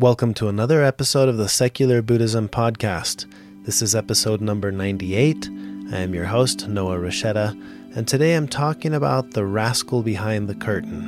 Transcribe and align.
Welcome 0.00 0.34
to 0.34 0.48
another 0.48 0.82
episode 0.82 1.28
of 1.28 1.36
the 1.36 1.48
Secular 1.48 2.02
Buddhism 2.02 2.48
Podcast. 2.48 3.32
This 3.64 3.80
is 3.80 3.94
episode 3.94 4.40
number 4.40 4.72
98. 4.72 5.48
I 5.92 5.98
am 5.98 6.12
your 6.12 6.24
host, 6.24 6.66
Noah 6.66 6.98
Rasheta, 6.98 7.52
and 7.96 8.08
today 8.08 8.34
I'm 8.34 8.48
talking 8.48 8.92
about 8.92 9.30
the 9.30 9.46
rascal 9.46 10.02
behind 10.02 10.48
the 10.48 10.56
curtain. 10.56 11.04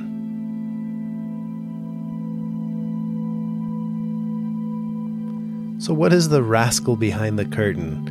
So, 5.81 5.93
what 5.93 6.13
is 6.13 6.29
the 6.29 6.45
rascal 6.45 6.95
behind 6.95 7.41
the 7.41 7.47
curtain? 7.47 8.07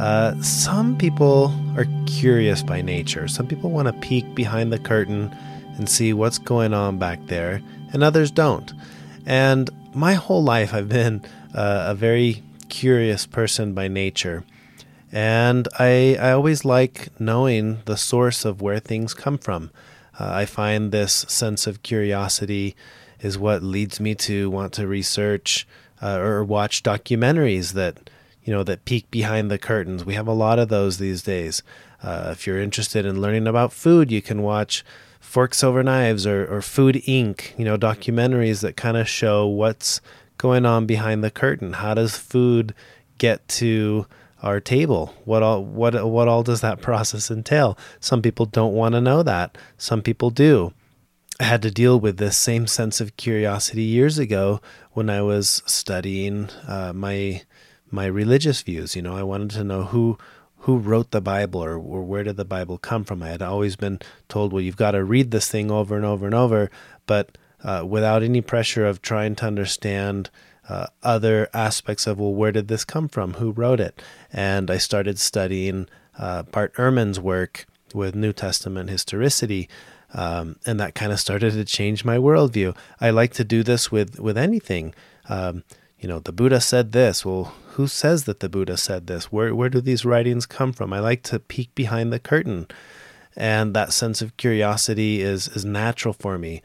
Uh, 0.00 0.40
some 0.40 0.96
people 0.96 1.52
are 1.76 1.86
curious 2.06 2.62
by 2.62 2.80
nature. 2.80 3.26
Some 3.26 3.48
people 3.48 3.70
want 3.70 3.88
to 3.88 3.94
peek 3.94 4.36
behind 4.36 4.72
the 4.72 4.78
curtain 4.78 5.36
and 5.78 5.88
see 5.88 6.12
what's 6.12 6.38
going 6.38 6.74
on 6.74 6.98
back 6.98 7.18
there, 7.26 7.60
and 7.92 8.04
others 8.04 8.30
don't. 8.30 8.72
And 9.26 9.68
my 9.94 10.14
whole 10.14 10.42
life, 10.42 10.72
I've 10.74 10.88
been 10.88 11.22
uh, 11.54 11.86
a 11.88 11.94
very 11.94 12.42
curious 12.68 13.26
person 13.26 13.74
by 13.74 13.88
nature. 13.88 14.44
And 15.10 15.68
I, 15.78 16.16
I 16.18 16.32
always 16.32 16.64
like 16.64 17.08
knowing 17.20 17.80
the 17.84 17.96
source 17.96 18.44
of 18.44 18.62
where 18.62 18.78
things 18.78 19.12
come 19.12 19.36
from. 19.36 19.70
Uh, 20.18 20.30
I 20.32 20.46
find 20.46 20.90
this 20.90 21.26
sense 21.28 21.66
of 21.66 21.82
curiosity 21.82 22.74
is 23.20 23.38
what 23.38 23.62
leads 23.62 24.00
me 24.00 24.14
to 24.14 24.50
want 24.50 24.72
to 24.74 24.86
research 24.86 25.66
uh, 26.00 26.18
or 26.18 26.42
watch 26.42 26.82
documentaries 26.82 27.72
that 27.74 28.10
you 28.42 28.52
know 28.52 28.64
that 28.64 28.84
peek 28.84 29.08
behind 29.10 29.50
the 29.50 29.58
curtains. 29.58 30.04
We 30.04 30.14
have 30.14 30.26
a 30.26 30.32
lot 30.32 30.58
of 30.58 30.68
those 30.68 30.98
these 30.98 31.22
days. 31.22 31.62
Uh, 32.02 32.30
if 32.32 32.46
you're 32.46 32.60
interested 32.60 33.06
in 33.06 33.20
learning 33.20 33.46
about 33.46 33.72
food, 33.72 34.10
you 34.10 34.20
can 34.20 34.42
watch 34.42 34.84
Forks 35.32 35.64
Over 35.64 35.82
Knives 35.82 36.26
or, 36.26 36.44
or 36.44 36.60
Food 36.60 36.96
Inc., 37.08 37.58
you 37.58 37.64
know, 37.64 37.78
documentaries 37.78 38.60
that 38.60 38.76
kind 38.76 38.98
of 38.98 39.08
show 39.08 39.46
what's 39.46 40.02
going 40.36 40.66
on 40.66 40.84
behind 40.84 41.24
the 41.24 41.30
curtain. 41.30 41.72
How 41.72 41.94
does 41.94 42.18
food 42.18 42.74
get 43.16 43.48
to 43.48 44.04
our 44.42 44.60
table? 44.60 45.14
What 45.24 45.42
all 45.42 45.64
what 45.64 45.94
what 46.06 46.28
all 46.28 46.42
does 46.42 46.60
that 46.60 46.82
process 46.82 47.30
entail? 47.30 47.78
Some 47.98 48.20
people 48.20 48.44
don't 48.44 48.74
want 48.74 48.94
to 48.94 49.00
know 49.00 49.22
that. 49.22 49.56
Some 49.78 50.02
people 50.02 50.28
do. 50.28 50.74
I 51.40 51.44
had 51.44 51.62
to 51.62 51.70
deal 51.70 51.98
with 51.98 52.18
this 52.18 52.36
same 52.36 52.66
sense 52.66 53.00
of 53.00 53.16
curiosity 53.16 53.84
years 53.84 54.18
ago 54.18 54.60
when 54.90 55.08
I 55.08 55.22
was 55.22 55.62
studying 55.64 56.50
uh, 56.68 56.92
my 56.94 57.40
my 57.90 58.04
religious 58.04 58.60
views. 58.60 58.94
You 58.94 59.00
know, 59.00 59.16
I 59.16 59.22
wanted 59.22 59.52
to 59.52 59.64
know 59.64 59.84
who 59.84 60.18
who 60.62 60.78
wrote 60.78 61.10
the 61.10 61.20
Bible 61.20 61.62
or, 61.62 61.76
or 61.76 62.02
where 62.02 62.22
did 62.22 62.36
the 62.36 62.44
Bible 62.44 62.78
come 62.78 63.04
from. 63.04 63.22
I 63.22 63.30
had 63.30 63.42
always 63.42 63.74
been 63.74 63.98
told, 64.28 64.52
well, 64.52 64.62
you've 64.62 64.76
got 64.76 64.92
to 64.92 65.02
read 65.02 65.32
this 65.32 65.48
thing 65.48 65.70
over 65.70 65.96
and 65.96 66.04
over 66.04 66.24
and 66.24 66.34
over, 66.34 66.70
but 67.06 67.36
uh, 67.64 67.84
without 67.86 68.22
any 68.22 68.40
pressure 68.40 68.86
of 68.86 69.02
trying 69.02 69.34
to 69.36 69.46
understand 69.46 70.30
uh, 70.68 70.86
other 71.02 71.48
aspects 71.52 72.06
of, 72.06 72.20
well, 72.20 72.32
where 72.32 72.52
did 72.52 72.68
this 72.68 72.84
come 72.84 73.08
from? 73.08 73.34
Who 73.34 73.50
wrote 73.50 73.80
it? 73.80 74.00
And 74.32 74.70
I 74.70 74.78
started 74.78 75.18
studying 75.18 75.88
uh, 76.16 76.44
Bart 76.44 76.74
Ehrman's 76.74 77.18
work 77.18 77.66
with 77.92 78.14
New 78.14 78.32
Testament 78.32 78.88
historicity. 78.88 79.68
Um, 80.14 80.56
and 80.64 80.78
that 80.78 80.94
kind 80.94 81.10
of 81.10 81.18
started 81.18 81.54
to 81.54 81.64
change 81.64 82.04
my 82.04 82.18
worldview. 82.18 82.76
I 83.00 83.10
like 83.10 83.32
to 83.34 83.44
do 83.44 83.64
this 83.64 83.90
with, 83.90 84.20
with 84.20 84.38
anything. 84.38 84.94
Um, 85.28 85.64
you 86.02 86.08
know, 86.08 86.18
the 86.18 86.32
Buddha 86.32 86.60
said 86.60 86.90
this. 86.90 87.24
Well, 87.24 87.54
who 87.74 87.86
says 87.86 88.24
that 88.24 88.40
the 88.40 88.48
Buddha 88.48 88.76
said 88.76 89.06
this? 89.06 89.30
Where 89.30 89.54
where 89.54 89.68
do 89.68 89.80
these 89.80 90.04
writings 90.04 90.46
come 90.46 90.72
from? 90.72 90.92
I 90.92 90.98
like 90.98 91.22
to 91.24 91.38
peek 91.38 91.72
behind 91.76 92.12
the 92.12 92.18
curtain, 92.18 92.66
and 93.36 93.72
that 93.74 93.92
sense 93.92 94.20
of 94.20 94.36
curiosity 94.36 95.22
is 95.22 95.46
is 95.48 95.64
natural 95.64 96.12
for 96.12 96.38
me. 96.38 96.60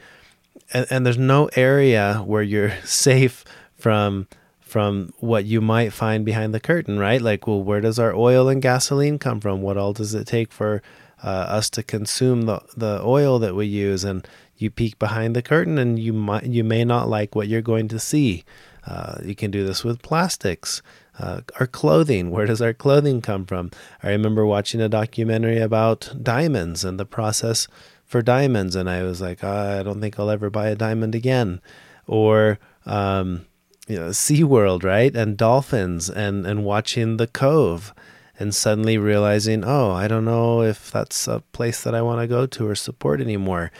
And, 0.74 0.88
and 0.90 1.06
there's 1.06 1.20
no 1.20 1.50
area 1.56 2.24
where 2.26 2.42
you're 2.42 2.76
safe 2.84 3.46
from 3.76 4.28
from 4.60 5.14
what 5.20 5.46
you 5.46 5.62
might 5.62 5.94
find 5.94 6.26
behind 6.26 6.54
the 6.54 6.60
curtain, 6.60 7.00
right? 7.00 7.22
Like, 7.22 7.48
well, 7.48 7.64
where 7.64 7.80
does 7.80 8.00
our 8.00 8.14
oil 8.14 8.50
and 8.50 8.62
gasoline 8.62 9.18
come 9.18 9.40
from? 9.40 9.62
What 9.62 9.78
all 9.78 9.94
does 9.94 10.14
it 10.14 10.28
take 10.28 10.52
for 10.52 10.82
uh, 11.24 11.28
us 11.28 11.70
to 11.72 11.84
consume 11.84 12.42
the 12.42 12.60
the 12.76 13.02
oil 13.04 13.38
that 13.38 13.56
we 13.56 13.68
use? 13.68 14.04
And 14.04 14.28
you 14.58 14.72
peek 14.72 14.98
behind 14.98 15.36
the 15.36 15.44
curtain, 15.44 15.78
and 15.78 16.00
you 16.00 16.12
might 16.12 16.48
you 16.48 16.64
may 16.64 16.84
not 16.84 17.08
like 17.08 17.36
what 17.36 17.48
you're 17.48 17.62
going 17.62 17.88
to 17.90 18.00
see. 18.00 18.44
Uh, 18.88 19.20
you 19.24 19.36
can 19.36 19.52
do 19.52 19.66
this 19.66 19.84
with 19.84 20.02
plastics. 20.02 20.82
Uh, 21.20 21.42
our 21.60 21.68
clothing, 21.68 22.32
where 22.32 22.46
does 22.46 22.62
our 22.62 22.74
clothing 22.74 23.22
come 23.22 23.46
from? 23.46 23.70
I 24.02 24.10
remember 24.12 24.46
watching 24.46 24.80
a 24.80 24.88
documentary 24.88 25.60
about 25.60 26.16
diamonds 26.22 26.86
and 26.86 27.00
the 27.00 27.06
process 27.06 27.68
for 28.06 28.22
diamonds, 28.22 28.76
and 28.76 28.90
I 28.90 29.04
was 29.04 29.20
like, 29.20 29.44
oh, 29.44 29.80
I 29.80 29.84
don't 29.84 30.00
think 30.00 30.18
I'll 30.18 30.30
ever 30.30 30.50
buy 30.50 30.70
a 30.70 30.76
diamond 30.76 31.16
again. 31.16 31.60
Or, 32.06 32.60
um, 32.86 33.46
you 33.88 33.98
know, 33.98 34.10
SeaWorld, 34.10 34.84
right? 34.84 35.14
And 35.14 35.36
dolphins, 35.36 36.10
and, 36.10 36.46
and 36.46 36.64
watching 36.64 37.18
The 37.18 37.28
Cove, 37.28 37.94
and 38.40 38.56
suddenly 38.56 38.98
realizing, 38.98 39.66
oh, 39.66 39.92
I 39.92 40.08
don't 40.08 40.24
know 40.24 40.62
if 40.62 40.92
that's 40.92 41.28
a 41.28 41.42
place 41.52 41.84
that 41.84 41.96
I 41.96 42.02
want 42.02 42.22
to 42.22 42.28
go 42.28 42.46
to 42.46 42.68
or 42.68 42.76
support 42.76 43.20
anymore 43.20 43.72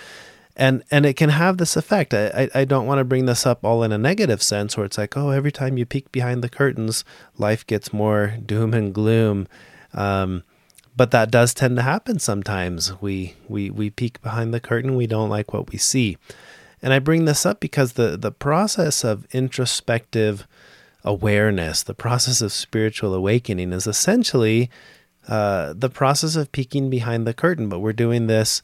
and 0.58 0.84
and 0.90 1.06
it 1.06 1.14
can 1.14 1.30
have 1.30 1.58
this 1.58 1.78
effect. 1.78 2.14
I, 2.14 2.50
I, 2.54 2.66
don't 2.66 2.88
want 2.88 2.98
to 2.98 3.06
bring 3.06 3.28
this 3.28 3.46
up 3.46 3.64
all 3.64 3.84
in 3.84 3.92
a 3.92 3.98
negative 3.98 4.42
sense, 4.42 4.76
where 4.76 4.86
it's 4.86 4.98
like, 4.98 5.16
oh, 5.16 5.30
every 5.30 5.52
time 5.52 5.78
you 5.78 5.86
peek 5.86 6.12
behind 6.12 6.44
the 6.44 6.50
curtains, 6.50 7.06
life 7.38 7.66
gets 7.66 7.94
more 7.94 8.34
doom 8.44 8.74
and 8.74 8.94
gloom. 8.94 9.48
Um, 9.94 10.44
but 10.96 11.12
that 11.12 11.30
does 11.30 11.54
tend 11.54 11.76
to 11.76 11.84
happen 11.84 12.18
sometimes. 12.18 13.00
We 13.00 13.36
we 13.48 13.70
we 13.70 13.92
peek 13.92 14.20
behind 14.24 14.52
the 14.52 14.60
curtain, 14.60 14.96
we 14.96 15.06
don't 15.06 15.30
like 15.30 15.54
what 15.54 15.72
we 15.72 15.78
see, 15.78 16.18
and 16.82 16.92
I 16.92 16.98
bring 16.98 17.26
this 17.26 17.46
up 17.46 17.60
because 17.60 17.94
the 17.94 18.18
the 18.18 18.32
process 18.32 19.04
of 19.04 19.28
introspective 19.32 20.48
awareness, 21.04 21.84
the 21.84 21.94
process 21.94 22.42
of 22.42 22.52
spiritual 22.52 23.14
awakening, 23.14 23.74
is 23.74 23.86
essentially 23.86 24.72
uh, 25.28 25.74
the 25.78 25.90
process 25.90 26.36
of 26.36 26.52
peeking 26.52 26.90
behind 26.90 27.28
the 27.28 27.34
curtain. 27.34 27.70
But 27.70 27.80
we're 27.80 27.94
doing 27.94 28.26
this 28.26 28.64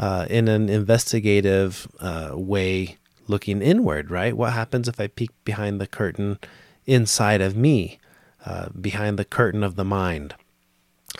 uh, 0.00 0.26
in 0.30 0.48
an 0.48 0.70
investigative 0.70 1.86
uh, 2.00 2.30
way 2.32 2.96
looking 3.28 3.60
inward, 3.60 4.10
right? 4.10 4.34
What 4.34 4.54
happens 4.54 4.88
if 4.88 4.98
I 4.98 5.06
peek 5.08 5.30
behind 5.44 5.78
the 5.80 5.86
curtain 5.86 6.38
inside 6.86 7.42
of 7.42 7.54
me, 7.54 7.98
uh, 8.44 8.70
behind 8.70 9.18
the 9.18 9.26
curtain 9.26 9.62
of 9.62 9.76
the 9.76 9.84
mind? 9.84 10.34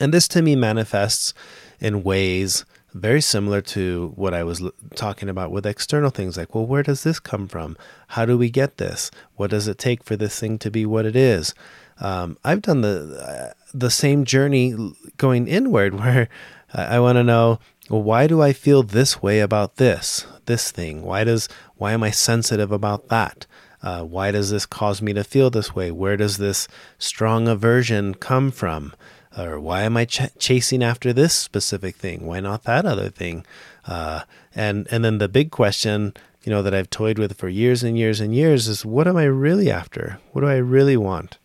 And 0.01 0.15
this 0.15 0.27
to 0.29 0.41
me 0.41 0.57
manifests 0.57 1.35
in 1.79 2.03
ways 2.03 2.65
very 2.95 3.21
similar 3.21 3.61
to 3.61 4.13
what 4.17 4.33
I 4.33 4.43
was 4.43 4.63
l- 4.63 4.73
talking 4.97 5.29
about 5.29 5.51
with 5.51 5.67
external 5.67 6.11
things 6.11 6.39
like, 6.39 6.55
well, 6.55 6.67
where 6.67 6.83
does 6.83 7.03
this 7.03 7.21
come 7.21 7.49
from? 7.49 7.77
How 8.09 8.25
do 8.25 8.37
we 8.39 8.49
get 8.49 8.79
this? 8.79 9.11
What 9.37 9.51
does 9.51 9.69
it 9.69 9.79
take 9.79 10.03
for 10.03 10.17
this 10.17 10.41
thing 10.41 10.59
to 10.59 10.71
be 10.71 10.87
what 10.87 11.05
it 11.05 11.15
is? 11.15 11.55
Um, 12.01 12.39
I've 12.45 12.63
done 12.63 12.81
the 12.81 13.53
uh, 13.53 13.53
the 13.75 13.91
same 13.91 14.25
journey 14.25 14.75
going 15.19 15.47
inward, 15.47 15.95
where 16.01 16.29
I, 16.73 16.97
I 16.97 17.01
want 17.01 17.17
to 17.17 17.23
know 17.25 17.61
well, 17.91 18.03
why 18.03 18.29
do 18.29 18.41
I 18.41 18.53
feel 18.53 18.85
this 18.85 19.21
way 19.21 19.41
about 19.41 19.77
this, 19.77 20.25
this 20.47 20.71
thing? 20.71 21.03
Why 21.03 21.25
does, 21.25 21.49
why 21.75 21.91
am 21.91 22.05
I 22.05 22.13
sensitive 22.13 22.71
about 22.71 23.09
that? 23.09 23.47
Uh, 23.83 24.05
why 24.05 24.31
does 24.31 24.51
this 24.51 24.65
cause 24.65 25.03
me 25.03 25.13
to 25.13 25.25
feel 25.25 25.51
this 25.51 25.75
way? 25.75 25.91
Where 25.91 26.17
does 26.17 26.37
this 26.37 26.69
strong 26.99 27.49
aversion 27.49 28.15
come 28.15 28.53
from? 28.53 28.95
Or 29.37 29.59
why 29.59 29.83
am 29.83 29.97
I 29.97 30.05
ch- 30.05 30.37
chasing 30.39 30.85
after 30.85 31.13
this 31.13 31.35
specific 31.35 31.97
thing? 31.97 32.27
Why 32.27 32.39
not 32.39 32.63
that 32.63 32.87
other 32.87 33.09
thing? 33.09 33.45
Uh, 33.85 34.23
and 34.55 34.87
and 34.93 35.05
then 35.05 35.19
the 35.19 35.29
big 35.29 35.51
question, 35.51 36.15
you 36.45 36.51
know, 36.51 36.63
that 36.63 36.75
I've 36.75 36.91
toyed 36.91 37.19
with 37.19 37.37
for 37.37 37.49
years 37.49 37.83
and 37.83 37.99
years 37.99 38.21
and 38.21 38.35
years 38.35 38.69
is, 38.69 38.85
what 38.85 39.09
am 39.09 39.17
I 39.17 39.25
really 39.25 39.69
after? 39.69 40.21
What 40.31 40.43
do 40.43 40.47
I 40.47 40.57
really 40.57 40.97
want? 40.97 41.39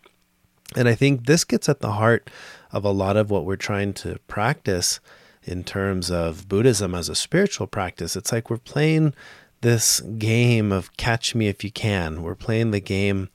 And 0.75 0.87
I 0.87 0.93
think 0.93 1.25
this 1.25 1.43
gets 1.43 1.69
at 1.69 1.79
the 1.79 1.93
heart 1.93 2.29
of 2.71 2.85
a 2.85 2.91
lot 2.91 3.17
of 3.17 3.31
what 3.31 3.45
we're 3.45 3.55
trying 3.55 3.93
to 3.93 4.19
practice 4.27 4.99
in 5.45 5.63
terms 5.63 6.11
of 6.11 6.49
Buddhism 6.49 6.93
as 6.93 7.07
a 7.07 7.15
spiritual 7.15 7.67
practice. 7.67 8.15
It's 8.15 8.31
like 8.31 8.49
we're 8.49 8.57
playing 8.57 9.13
this 9.61 10.01
game 10.01 10.71
of 10.71 10.95
catch 10.97 11.33
me 11.33 11.47
if 11.47 11.63
you 11.63 11.71
can. 11.71 12.23
We're 12.23 12.35
playing 12.35 12.71
the 12.71 12.79
game 12.79 13.29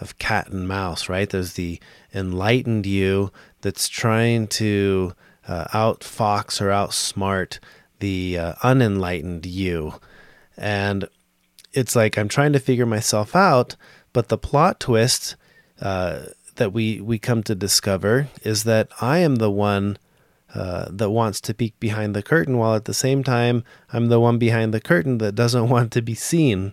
of 0.00 0.18
cat 0.18 0.48
and 0.48 0.66
mouse, 0.66 1.08
right? 1.08 1.28
There's 1.28 1.54
the 1.54 1.80
enlightened 2.14 2.86
you 2.86 3.32
that's 3.60 3.88
trying 3.88 4.46
to 4.48 5.14
uh, 5.46 5.64
outfox 5.66 6.60
or 6.60 6.68
outsmart 6.68 7.58
the 8.00 8.38
uh, 8.38 8.54
unenlightened 8.62 9.46
you. 9.46 9.94
And 10.56 11.08
it's 11.72 11.96
like 11.96 12.16
I'm 12.16 12.28
trying 12.28 12.52
to 12.52 12.60
figure 12.60 12.86
myself 12.86 13.34
out, 13.34 13.76
but 14.12 14.28
the 14.28 14.38
plot 14.38 14.80
twist 14.80 15.36
uh, 15.80 16.20
that 16.56 16.72
we, 16.72 17.00
we 17.00 17.18
come 17.18 17.42
to 17.44 17.54
discover 17.54 18.28
is 18.42 18.64
that 18.64 18.88
I 19.00 19.18
am 19.18 19.36
the 19.36 19.50
one 19.50 19.98
uh, 20.54 20.86
that 20.90 21.10
wants 21.10 21.40
to 21.42 21.54
peek 21.54 21.78
behind 21.80 22.14
the 22.14 22.22
curtain, 22.22 22.58
while 22.58 22.74
at 22.74 22.84
the 22.84 22.94
same 22.94 23.22
time, 23.24 23.64
I'm 23.92 24.08
the 24.08 24.20
one 24.20 24.38
behind 24.38 24.72
the 24.72 24.80
curtain 24.80 25.18
that 25.18 25.34
doesn't 25.34 25.68
want 25.74 25.92
to 25.92 26.02
be 26.02 26.14
seen. 26.14 26.72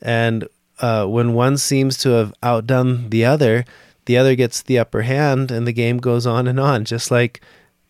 And 0.00 0.46
uh, 0.80 1.06
when 1.06 1.34
one 1.34 1.56
seems 1.58 1.96
to 1.98 2.10
have 2.10 2.34
outdone 2.42 3.10
the 3.10 3.24
other, 3.24 3.64
the 4.04 4.16
other 4.16 4.34
gets 4.34 4.62
the 4.62 4.78
upper 4.78 5.02
hand, 5.02 5.50
and 5.50 5.66
the 5.66 5.72
game 5.72 5.98
goes 5.98 6.26
on 6.26 6.46
and 6.46 6.60
on, 6.60 6.84
just 6.84 7.10
like 7.10 7.40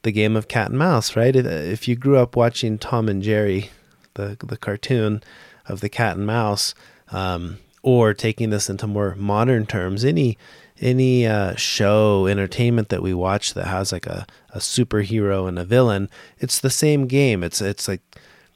the 0.03 0.13
game 0.13 0.37
of 0.37 0.49
cat 0.49 0.71
and 0.71 0.79
mouse, 0.79 1.17
right? 1.17 1.35
If 1.35 1.87
you 1.87 1.97
grew 1.97 2.17
up 2.17 2.37
watching 2.37 2.79
Tom 2.79 3.09
and 3.09 3.23
Jerry, 3.23 3.71
the 4.15 4.37
the 4.41 4.57
cartoon 4.57 5.23
of 5.67 5.81
the 5.81 5.89
cat 5.89 6.17
and 6.17 6.27
mouse, 6.27 6.75
um, 7.11 7.59
or 7.83 8.15
taking 8.15 8.51
this 8.51 8.71
into 8.71 8.87
more 8.87 9.15
modern 9.17 9.67
terms, 9.67 10.05
any 10.05 10.39
any 10.81 11.27
uh, 11.27 11.55
show 11.57 12.27
entertainment 12.27 12.89
that 12.89 13.03
we 13.03 13.15
watch 13.15 13.55
that 13.55 13.67
has 13.67 13.93
like 13.93 14.07
a, 14.07 14.27
a 14.51 14.59
superhero 14.59 15.49
and 15.49 15.59
a 15.59 15.65
villain, 15.65 16.09
it's 16.39 16.61
the 16.61 16.71
same 16.71 17.07
game. 17.07 17.43
It's 17.43 17.61
it's 17.61 17.89
like 17.89 18.03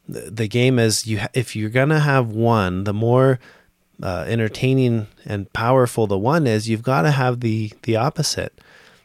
the 0.08 0.48
game 0.48 0.78
is 0.78 1.06
you 1.06 1.20
if 1.34 1.54
you're 1.56 1.70
gonna 1.70 2.00
have 2.00 2.30
one, 2.30 2.84
the 2.84 2.94
more 2.94 3.38
uh, 4.02 4.24
entertaining 4.26 5.06
and 5.24 5.52
powerful 5.52 6.06
the 6.06 6.18
one 6.18 6.46
is, 6.46 6.68
you've 6.68 6.82
got 6.82 7.02
to 7.02 7.10
have 7.10 7.40
the 7.40 7.72
the 7.82 7.96
opposite. 7.96 8.58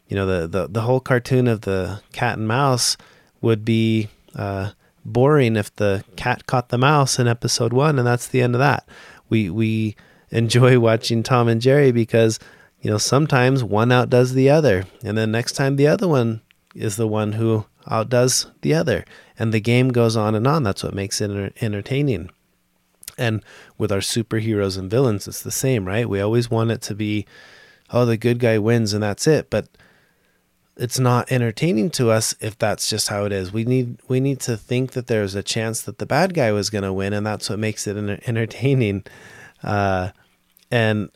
You 0.08 0.16
know, 0.16 0.26
the, 0.26 0.48
the 0.48 0.68
the 0.68 0.82
whole 0.82 1.00
cartoon 1.00 1.48
of 1.48 1.62
the 1.62 2.02
cat 2.14 2.38
and 2.38 2.48
mouse 2.48 2.98
would 3.42 3.64
be 3.64 4.10
uh, 4.36 4.72
boring 5.06 5.56
if 5.56 5.76
the 5.76 6.04
cat 6.16 6.48
caught 6.48 6.70
the 6.70 6.78
mouse 6.78 7.20
in 7.20 7.28
episode 7.28 7.74
one, 7.74 7.98
and 7.98 8.08
that's 8.08 8.28
the 8.28 8.42
end 8.42 8.56
of 8.56 8.60
that. 8.60 8.88
We 9.30 9.50
we 9.50 9.96
enjoy 10.32 10.80
watching 10.80 11.24
Tom 11.24 11.48
and 11.48 11.62
Jerry 11.62 11.92
because 11.92 12.40
you 12.82 12.92
know 12.92 12.98
sometimes 12.98 13.64
one 13.64 13.92
outdoes 13.92 14.34
the 14.34 14.50
other, 14.50 14.86
and 15.04 15.18
then 15.18 15.32
next 15.32 15.54
time 15.54 15.76
the 15.76 15.88
other 15.88 16.08
one 16.08 16.42
is 16.76 16.96
the 16.96 17.08
one 17.08 17.34
who 17.34 17.66
outdoes 17.90 18.48
the 18.62 18.74
other, 18.74 19.06
and 19.40 19.54
the 19.54 19.60
game 19.60 19.90
goes 19.90 20.16
on 20.16 20.36
and 20.36 20.48
on. 20.48 20.64
That's 20.64 20.84
what 20.84 20.94
makes 20.94 21.22
it 21.22 21.58
entertaining. 21.62 22.30
And 23.18 23.44
with 23.78 23.92
our 23.92 24.00
superheroes 24.00 24.78
and 24.78 24.92
villains, 24.92 25.28
it's 25.28 25.42
the 25.42 25.52
same, 25.52 25.86
right? 25.86 26.08
We 26.08 26.22
always 26.22 26.52
want 26.52 26.72
it 26.72 26.82
to 26.84 26.94
be, 26.94 27.26
oh, 27.90 28.06
the 28.06 28.18
good 28.18 28.38
guy 28.40 28.60
wins 28.60 28.94
and 28.94 29.02
that's 29.02 29.26
it. 29.26 29.50
But 29.50 29.68
it's 30.76 31.00
not 31.00 31.32
entertaining 31.32 31.90
to 31.92 32.12
us 32.12 32.36
if 32.40 32.58
that's 32.58 32.90
just 32.90 33.08
how 33.08 33.26
it 33.26 33.32
is. 33.32 33.52
We 33.52 33.66
need 33.66 34.00
we 34.08 34.20
need 34.20 34.40
to 34.42 34.56
think 34.56 34.92
that 34.92 35.08
there's 35.08 35.34
a 35.34 35.42
chance 35.42 35.82
that 35.82 35.98
the 35.98 36.06
bad 36.06 36.36
guy 36.36 36.52
was 36.52 36.70
going 36.70 36.84
to 36.84 36.94
win, 36.94 37.14
and 37.14 37.26
that's 37.26 37.50
what 37.50 37.58
makes 37.58 37.88
it 37.88 37.98
entertaining. 38.28 39.04
Uh, 39.64 40.12
and, 40.70 41.10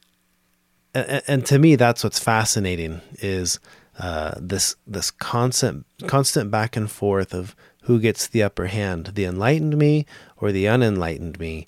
and 0.94 1.22
and 1.28 1.46
to 1.48 1.60
me, 1.60 1.76
that's 1.76 2.04
what's 2.04 2.20
fascinating 2.20 3.02
is 3.20 3.60
uh, 4.00 4.34
this 4.40 4.76
this 4.88 5.12
constant 5.12 5.86
constant 6.08 6.52
back 6.52 6.76
and 6.76 6.90
forth 6.90 7.34
of 7.34 7.56
who 7.84 8.00
gets 8.00 8.28
the 8.28 8.44
upper 8.44 8.68
hand, 8.68 9.12
the 9.16 9.26
enlightened 9.26 9.78
me 9.78 10.06
or 10.38 10.52
the 10.52 10.68
unenlightened 10.68 11.40
me. 11.40 11.68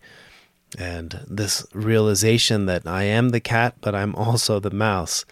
And 0.77 1.19
this 1.27 1.65
realization 1.73 2.65
that 2.65 2.87
I 2.87 3.03
am 3.03 3.29
the 3.29 3.39
cat, 3.39 3.75
but 3.81 3.93
I'm 3.93 4.15
also 4.15 4.59
the 4.59 4.71
mouse. 4.71 5.23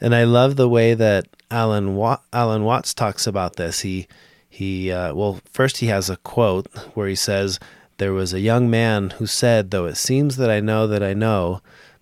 And 0.00 0.14
I 0.14 0.24
love 0.24 0.56
the 0.56 0.68
way 0.68 0.94
that 0.94 1.28
Alan 1.50 1.94
Wat- 1.94 2.24
Alan 2.32 2.64
Watts 2.64 2.94
talks 2.94 3.26
about 3.26 3.56
this. 3.56 3.80
He 3.80 4.08
he 4.48 4.90
uh, 4.90 5.14
well, 5.14 5.40
first 5.52 5.78
he 5.78 5.86
has 5.86 6.10
a 6.10 6.16
quote 6.18 6.66
where 6.94 7.08
he 7.08 7.14
says, 7.14 7.60
"There 7.98 8.12
was 8.12 8.32
a 8.32 8.40
young 8.40 8.68
man 8.68 9.10
who 9.10 9.26
said, 9.26 9.70
though 9.70 9.86
it 9.86 9.96
seems 9.96 10.36
that 10.36 10.50
I 10.50 10.60
know 10.60 10.86
that 10.86 11.02
I 11.02 11.14
know, 11.14 11.60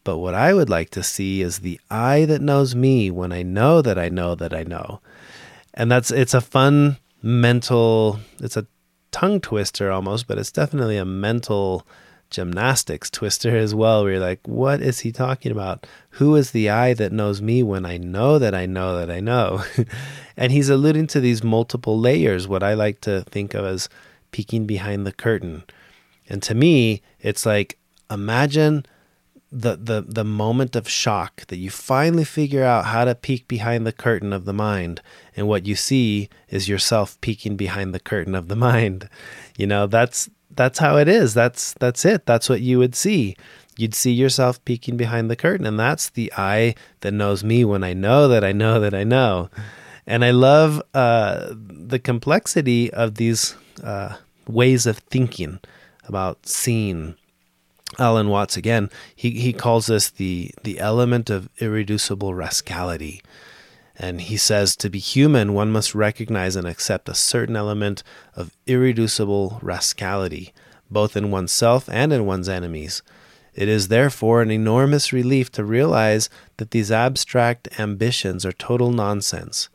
but 0.08 0.16
what 0.16 0.32
I 0.32 0.54
would 0.54 0.70
like 0.70 0.88
to 0.92 1.02
see 1.02 1.42
is 1.42 1.58
the 1.58 1.78
I 1.90 2.24
that 2.24 2.40
knows 2.40 2.74
me 2.74 3.10
when 3.10 3.30
I 3.30 3.42
know 3.42 3.82
that 3.82 3.98
I 3.98 4.08
know 4.08 4.34
that 4.36 4.54
I 4.54 4.62
know." 4.62 5.02
And 5.74 5.92
that's 5.92 6.10
it's 6.10 6.32
a 6.32 6.40
fun 6.40 6.96
mental. 7.20 8.18
It's 8.40 8.56
a 8.56 8.66
tongue 9.10 9.38
twister 9.42 9.92
almost, 9.92 10.26
but 10.26 10.38
it's 10.38 10.50
definitely 10.50 10.96
a 10.96 11.04
mental 11.04 11.86
gymnastics 12.30 13.10
twister 13.10 13.54
as 13.54 13.74
well, 13.74 14.02
where 14.02 14.12
you're 14.12 14.20
like, 14.20 14.40
what 14.46 14.80
is 14.80 15.00
he 15.00 15.12
talking 15.12 15.52
about? 15.52 15.86
Who 16.12 16.36
is 16.36 16.52
the 16.52 16.70
I 16.70 16.94
that 16.94 17.12
knows 17.12 17.42
me 17.42 17.62
when 17.62 17.84
I 17.84 17.98
know 17.98 18.38
that 18.38 18.54
I 18.54 18.64
know 18.64 18.98
that 18.98 19.10
I 19.10 19.20
know? 19.20 19.62
and 20.38 20.50
he's 20.52 20.70
alluding 20.70 21.08
to 21.08 21.20
these 21.20 21.44
multiple 21.44 21.98
layers, 22.00 22.48
what 22.48 22.62
I 22.62 22.72
like 22.72 23.02
to 23.02 23.24
think 23.24 23.52
of 23.52 23.66
as 23.66 23.90
peeking 24.30 24.66
behind 24.66 25.06
the 25.06 25.12
curtain. 25.12 25.64
And 26.30 26.42
to 26.44 26.54
me, 26.54 27.02
it's 27.20 27.44
like 27.44 27.76
imagine 28.10 28.86
the, 29.50 29.76
the 29.76 30.04
the 30.06 30.24
moment 30.24 30.76
of 30.76 30.88
shock 30.88 31.46
that 31.46 31.56
you 31.56 31.70
finally 31.70 32.24
figure 32.24 32.64
out 32.64 32.84
how 32.86 33.06
to 33.06 33.14
peek 33.14 33.48
behind 33.48 33.86
the 33.86 33.92
curtain 33.92 34.32
of 34.32 34.44
the 34.44 34.52
mind 34.52 35.00
and 35.36 35.48
what 35.48 35.66
you 35.66 35.74
see 35.74 36.28
is 36.50 36.68
yourself 36.68 37.18
peeking 37.22 37.56
behind 37.56 37.94
the 37.94 38.00
curtain 38.00 38.34
of 38.34 38.48
the 38.48 38.56
mind 38.70 39.08
you 39.56 39.66
know 39.66 39.86
that's 39.86 40.28
that's 40.58 40.80
how 40.80 40.96
it 40.98 41.08
is. 41.08 41.32
That's 41.34 41.72
that's 41.74 42.04
it. 42.04 42.26
That's 42.26 42.48
what 42.48 42.60
you 42.60 42.78
would 42.78 42.94
see. 42.94 43.36
You'd 43.76 43.94
see 43.94 44.12
yourself 44.12 44.62
peeking 44.64 44.96
behind 44.96 45.30
the 45.30 45.36
curtain, 45.36 45.64
and 45.64 45.78
that's 45.78 46.10
the 46.10 46.32
I 46.36 46.74
that 47.00 47.12
knows 47.12 47.44
me 47.44 47.64
when 47.64 47.84
I 47.84 47.92
know 47.94 48.28
that 48.28 48.44
I 48.44 48.52
know 48.52 48.80
that 48.80 48.92
I 48.92 49.04
know. 49.04 49.50
And 50.06 50.24
I 50.24 50.32
love 50.32 50.82
uh, 50.94 51.52
the 51.52 51.98
complexity 51.98 52.92
of 52.92 53.14
these 53.14 53.54
uh, 53.84 54.16
ways 54.46 54.84
of 54.86 54.98
thinking 54.98 55.60
about 56.04 56.46
seeing. 56.46 57.14
Alan 57.98 58.28
Watts 58.28 58.56
again, 58.56 58.90
he, 59.14 59.30
he 59.30 59.52
calls 59.52 59.86
this 59.86 60.10
the 60.10 60.52
the 60.62 60.78
element 60.78 61.30
of 61.30 61.48
irreducible 61.58 62.34
rascality. 62.34 63.22
And 63.96 64.20
he 64.20 64.36
says 64.36 64.76
to 64.76 64.90
be 64.90 65.00
human, 65.00 65.54
one 65.54 65.72
must 65.72 65.94
recognize 65.94 66.54
and 66.54 66.68
accept 66.68 67.08
a 67.08 67.14
certain 67.14 67.56
element 67.56 68.04
of 68.36 68.56
irreducible 68.66 69.58
rascality, 69.60 70.52
both 70.88 71.16
in 71.16 71.32
oneself 71.32 71.88
and 71.88 72.12
in 72.12 72.24
one's 72.24 72.48
enemies. 72.48 73.02
It 73.54 73.68
is 73.68 73.88
therefore 73.88 74.40
an 74.40 74.52
enormous 74.52 75.12
relief 75.12 75.50
to 75.52 75.64
realize 75.64 76.30
that 76.58 76.70
these 76.70 76.92
abstract 76.92 77.68
ambitions 77.80 78.46
are 78.46 78.52
total 78.52 78.92
nonsense. 78.92 79.68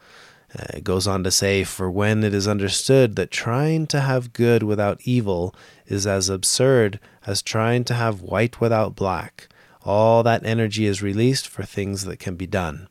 Uh, 0.57 0.65
it 0.75 0.83
goes 0.83 1.07
on 1.07 1.23
to 1.23 1.31
say, 1.31 1.63
For 1.63 1.89
when 1.89 2.23
it 2.23 2.33
is 2.33 2.47
understood 2.47 3.15
that 3.15 3.31
trying 3.31 3.87
to 3.87 4.01
have 4.01 4.33
good 4.33 4.63
without 4.63 5.01
evil 5.03 5.55
is 5.87 6.05
as 6.05 6.29
absurd 6.29 6.99
as 7.25 7.41
trying 7.41 7.83
to 7.85 7.93
have 7.93 8.21
white 8.21 8.61
without 8.61 8.95
black, 8.95 9.47
all 9.83 10.23
that 10.23 10.45
energy 10.45 10.85
is 10.85 11.01
released 11.01 11.47
for 11.47 11.63
things 11.63 12.05
that 12.05 12.19
can 12.19 12.35
be 12.35 12.47
done. 12.47 12.87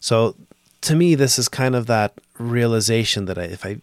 So 0.00 0.36
to 0.82 0.96
me, 0.96 1.14
this 1.14 1.38
is 1.38 1.48
kind 1.48 1.74
of 1.74 1.86
that 1.86 2.14
realization 2.38 3.26
that 3.26 3.38
I, 3.38 3.44
if 3.44 3.64
I, 3.64 3.80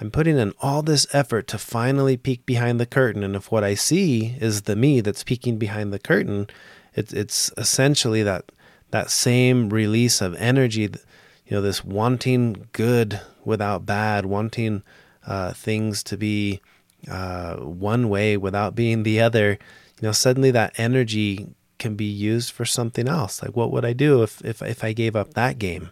I'm 0.00 0.10
putting 0.10 0.38
in 0.38 0.54
all 0.60 0.82
this 0.82 1.06
effort 1.12 1.46
to 1.48 1.58
finally 1.58 2.16
peek 2.16 2.46
behind 2.46 2.80
the 2.80 2.86
curtain, 2.86 3.22
and 3.22 3.36
if 3.36 3.52
what 3.52 3.64
I 3.64 3.74
see 3.74 4.36
is 4.40 4.62
the 4.62 4.76
me 4.76 5.00
that's 5.00 5.24
peeking 5.24 5.58
behind 5.58 5.92
the 5.92 5.98
curtain, 5.98 6.48
it's 6.94 7.12
it's 7.12 7.52
essentially 7.56 8.22
that 8.22 8.50
that 8.90 9.10
same 9.10 9.68
release 9.68 10.20
of 10.20 10.34
energy, 10.36 10.90
you 11.48 11.56
know, 11.56 11.62
this 11.62 11.84
wanting 11.84 12.68
good 12.72 13.20
without 13.44 13.86
bad, 13.86 14.26
wanting 14.26 14.82
uh, 15.26 15.52
things 15.54 16.02
to 16.04 16.16
be 16.16 16.60
uh, 17.10 17.56
one 17.56 18.08
way 18.10 18.36
without 18.36 18.74
being 18.74 19.02
the 19.02 19.20
other. 19.20 19.52
You 20.00 20.08
know, 20.08 20.12
suddenly 20.12 20.50
that 20.50 20.78
energy 20.78 21.48
can 21.78 21.96
be 21.96 22.04
used 22.04 22.52
for 22.52 22.64
something 22.64 23.08
else. 23.08 23.42
Like, 23.42 23.56
what 23.56 23.72
would 23.72 23.84
I 23.84 23.94
do 23.94 24.22
if, 24.22 24.44
if, 24.44 24.60
if 24.60 24.84
I 24.84 24.92
gave 24.92 25.16
up 25.16 25.34
that 25.34 25.58
game? 25.58 25.90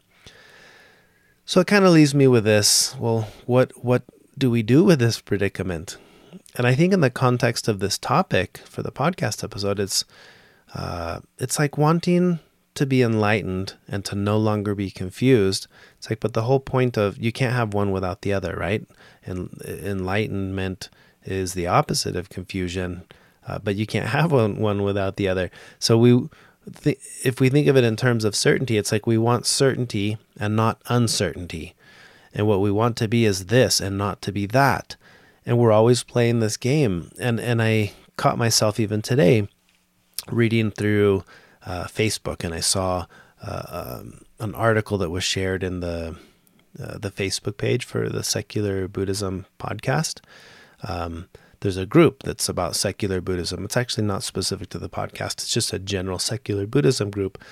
So 1.47 1.61
it 1.61 1.67
kind 1.67 1.85
of 1.85 1.93
leaves 1.93 2.15
me 2.15 2.27
with 2.27 2.45
this. 2.45 2.95
Well, 2.99 3.29
what 3.47 3.73
what 3.83 4.03
do 4.37 4.51
we 4.51 4.63
do 4.63 4.85
with 4.85 4.99
this 4.99 5.21
predicament? 5.21 5.97
And 6.57 6.67
I 6.67 6.75
think 6.75 6.93
in 6.93 7.01
the 7.01 7.11
context 7.11 7.69
of 7.69 7.79
this 7.79 7.99
topic 7.99 8.59
for 8.65 8.83
the 8.83 8.91
podcast 8.91 9.45
episode, 9.45 9.79
it's 9.79 10.05
uh, 10.75 11.21
it's 11.39 11.59
like 11.59 11.79
wanting 11.79 12.41
to 12.77 12.87
be 12.87 13.03
enlightened 13.03 13.75
and 13.89 14.05
to 14.05 14.15
no 14.15 14.39
longer 14.39 14.75
be 14.75 14.91
confused. 14.91 15.67
It's 15.99 16.09
like, 16.09 16.21
but 16.21 16.33
the 16.33 16.43
whole 16.43 16.61
point 16.61 16.97
of 16.97 17.19
you 17.19 17.33
can't 17.33 17.55
have 17.55 17.75
one 17.75 17.91
without 17.91 18.23
the 18.23 18.33
other, 18.33 18.55
right? 18.57 18.87
And 19.25 19.61
enlightenment 19.67 20.89
is 21.25 21.55
the 21.55 21.67
opposite 21.67 22.17
of 22.17 22.29
confusion 22.29 23.03
uh, 23.47 23.59
but 23.59 23.77
you 23.77 23.87
can't 23.87 24.09
have 24.11 24.33
one, 24.33 24.57
one 24.57 24.83
without 24.83 25.17
the 25.17 25.29
other. 25.29 25.51
So 25.79 25.97
we, 25.97 26.29
th- 26.83 26.99
if 27.25 27.41
we 27.41 27.49
think 27.49 27.67
of 27.67 27.77
it 27.77 27.85
in 27.85 27.97
terms 27.97 28.25
of 28.25 28.35
certainty, 28.35 28.77
it's 28.77 28.93
like 28.93 29.07
we 29.07 29.19
want 29.19 29.47
certainty 29.47 30.19
and 30.39 30.57
not 30.57 30.81
uncertainty, 30.87 31.75
and 32.35 32.47
what 32.47 32.61
we 32.61 32.71
want 32.71 32.97
to 32.99 33.09
be 33.09 33.25
is 33.25 33.47
this 33.47 33.81
and 33.81 33.97
not 33.97 34.21
to 34.23 34.33
be 34.33 34.47
that, 34.47 34.97
and 35.47 35.59
we're 35.59 35.73
always 35.73 36.03
playing 36.03 36.41
this 36.41 36.57
game. 36.57 37.11
And 37.19 37.41
and 37.41 37.63
I 37.63 37.93
caught 38.17 38.37
myself 38.37 38.79
even 38.79 39.01
today 39.01 39.49
reading 40.31 40.71
through 40.71 41.25
uh, 41.67 41.85
Facebook, 41.85 42.45
and 42.45 42.55
I 42.55 42.61
saw 42.61 43.07
uh, 43.43 43.99
um, 44.01 44.23
an 44.39 44.55
article 44.55 44.99
that 44.99 45.11
was 45.11 45.25
shared 45.25 45.63
in 45.63 45.81
the 45.81 46.17
uh, 46.81 46.99
the 46.99 47.11
Facebook 47.11 47.57
page 47.57 47.85
for 47.85 48.09
the 48.09 48.23
Secular 48.23 48.87
Buddhism 48.87 49.47
podcast. 49.59 50.21
Um, 50.83 51.29
there's 51.61 51.79
a 51.79 51.87
group 51.87 52.23
that's 52.23 52.49
about 52.49 52.77
secular 52.77 53.21
Buddhism. 53.21 53.65
It's 53.65 53.79
actually 53.79 54.05
not 54.05 54.23
specific 54.23 54.69
to 54.71 54.79
the 54.79 54.91
podcast, 54.91 55.35
it's 55.35 55.51
just 55.51 55.73
a 55.73 55.79
general 55.79 56.19
secular 56.19 56.67
Buddhism 56.67 57.11
group. 57.11 57.43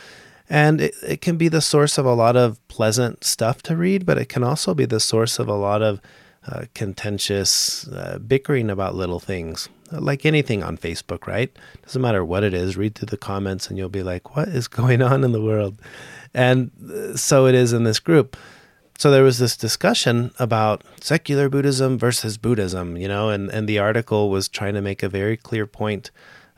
And 0.48 0.82
it, 0.82 0.94
it 1.02 1.20
can 1.22 1.38
be 1.38 1.48
the 1.48 1.62
source 1.62 1.96
of 1.96 2.04
a 2.04 2.12
lot 2.12 2.36
of 2.36 2.66
pleasant 2.68 3.24
stuff 3.24 3.62
to 3.62 3.76
read, 3.76 4.04
but 4.04 4.18
it 4.18 4.28
can 4.28 4.44
also 4.44 4.74
be 4.74 4.84
the 4.84 5.00
source 5.00 5.38
of 5.38 5.48
a 5.48 5.54
lot 5.54 5.80
of 5.80 6.02
uh, 6.46 6.64
contentious 6.74 7.88
uh, 7.88 8.18
bickering 8.18 8.70
about 8.70 8.94
little 8.94 9.20
things. 9.20 9.68
Like 9.90 10.26
anything 10.26 10.62
on 10.62 10.76
Facebook, 10.76 11.26
right? 11.26 11.56
Doesn't 11.82 12.02
matter 12.02 12.24
what 12.24 12.42
it 12.42 12.52
is, 12.52 12.76
read 12.76 12.94
through 12.94 13.06
the 13.06 13.16
comments 13.16 13.68
and 13.68 13.78
you'll 13.78 13.88
be 13.88 14.02
like, 14.02 14.34
what 14.36 14.48
is 14.48 14.68
going 14.80 15.02
on 15.02 15.24
in 15.24 15.32
the 15.32 15.42
world? 15.42 15.80
And 16.32 16.70
uh, 16.90 17.16
so 17.16 17.46
it 17.46 17.54
is 17.54 17.72
in 17.72 17.84
this 17.84 18.00
group 18.00 18.36
so 18.98 19.10
there 19.10 19.22
was 19.22 19.38
this 19.38 19.56
discussion 19.56 20.30
about 20.38 20.82
secular 21.00 21.48
Buddhism 21.48 21.98
versus 21.98 22.38
Buddhism, 22.38 22.96
you 22.96 23.08
know, 23.08 23.28
and, 23.28 23.50
and 23.50 23.68
the 23.68 23.78
article 23.78 24.30
was 24.30 24.48
trying 24.48 24.74
to 24.74 24.80
make 24.80 25.02
a 25.02 25.08
very 25.08 25.36
clear 25.36 25.66
point, 25.66 26.10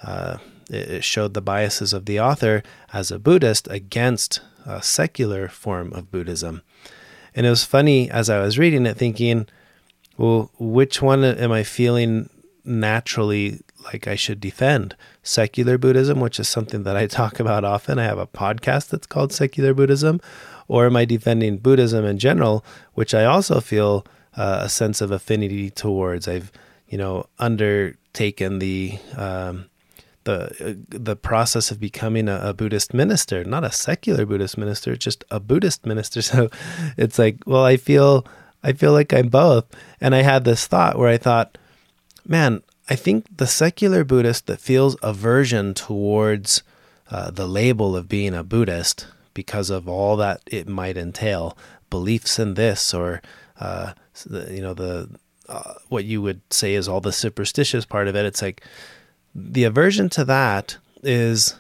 uh, 0.03 0.39
it 0.69 1.03
showed 1.05 1.33
the 1.33 1.41
biases 1.41 1.93
of 1.93 2.07
the 2.07 2.21
author 2.21 2.63
as 2.93 3.11
a 3.11 3.19
Buddhist 3.19 3.69
against 3.71 4.41
a 4.67 4.83
secular 4.83 5.49
form 5.49 5.93
of 5.93 6.11
Buddhism. 6.11 6.63
And 7.35 7.47
it 7.47 7.51
was 7.51 7.65
funny 7.65 8.11
as 8.11 8.29
I 8.29 8.41
was 8.41 8.59
reading 8.59 8.85
it, 8.85 8.97
thinking, 8.97 9.47
well, 10.17 10.51
which 10.59 11.03
one 11.03 11.25
am 11.25 11.53
I 11.53 11.63
feeling 11.63 12.31
naturally 12.65 13.61
like 13.85 14.07
I 14.09 14.17
should 14.17 14.41
defend? 14.41 14.97
Secular 15.23 15.79
Buddhism, 15.79 16.21
which 16.21 16.41
is 16.41 16.49
something 16.49 16.83
that 16.85 16.97
I 16.97 17.07
talk 17.21 17.41
about 17.41 17.65
often. 17.65 17.99
I 17.99 18.05
have 18.05 18.19
a 18.19 18.27
podcast 18.27 18.89
that's 18.89 19.07
called 19.07 19.33
Secular 19.33 19.75
Buddhism. 19.75 20.21
Or 20.69 20.87
am 20.87 20.97
I 20.97 21.05
defending 21.05 21.59
Buddhism 21.59 22.05
in 22.05 22.19
general, 22.19 22.65
which 22.95 23.15
I 23.15 23.25
also 23.25 23.61
feel 23.61 24.05
uh, 24.37 24.61
a 24.63 24.69
sense 24.69 25.01
of 25.01 25.13
affinity 25.13 25.71
towards? 25.71 26.27
I've, 26.27 26.51
you 26.89 26.99
know, 26.99 27.27
undertaken 27.39 28.59
the 28.59 28.99
um, 29.17 29.67
the 30.25 30.51
uh, 30.61 30.75
the 30.89 31.15
process 31.15 31.71
of 31.71 31.79
becoming 31.79 32.29
a, 32.29 32.41
a, 32.43 32.53
Buddhist 32.53 32.93
minister, 32.93 33.45
not 33.45 33.65
a 33.65 33.71
secular 33.71 34.27
Buddhist 34.27 34.59
minister, 34.59 34.97
just 34.97 35.25
a 35.31 35.41
Buddhist 35.41 35.87
minister. 35.87 36.21
So 36.27 36.51
it's 36.97 37.19
like, 37.19 37.39
well, 37.47 37.65
I 37.65 37.77
feel 37.77 38.27
I 38.67 38.73
feel 38.73 38.93
like 38.93 39.15
I'm 39.15 39.29
both. 39.29 39.65
And 40.01 40.13
I 40.13 40.23
had 40.23 40.45
this 40.45 40.67
thought 40.67 40.99
where 40.99 41.09
I 41.09 41.19
thought, 41.19 41.57
man, 42.27 42.63
I 42.89 42.97
think 42.97 43.37
the 43.37 43.47
secular 43.47 44.03
Buddhist 44.03 44.47
that 44.47 44.61
feels 44.61 44.97
aversion 45.03 45.73
towards 45.73 46.65
uh, 47.09 47.31
the 47.31 47.47
label 47.47 47.97
of 47.97 48.09
being 48.09 48.35
a 48.35 48.43
Buddhist 48.43 49.07
because 49.35 49.71
of 49.71 49.89
all 49.89 50.17
that 50.17 50.41
it 50.47 50.67
might 50.67 50.97
entail, 50.97 51.57
beliefs 51.91 52.41
in 52.41 52.55
this 52.55 52.93
or 52.93 53.23
uh, 53.61 53.93
you 54.51 54.61
know 54.61 54.75
the 54.75 55.09
uh, 55.49 55.75
what 55.89 56.05
you 56.05 56.21
would 56.21 56.41
say 56.51 56.75
is 56.75 56.89
all 56.89 57.01
the 57.01 57.13
superstitious 57.13 57.85
part 57.85 58.09
of 58.09 58.17
it. 58.17 58.27
It's 58.27 58.43
like 58.43 58.63
the 59.33 59.63
aversion 59.65 60.09
to 60.11 60.25
that 60.25 60.79
is 61.05 61.55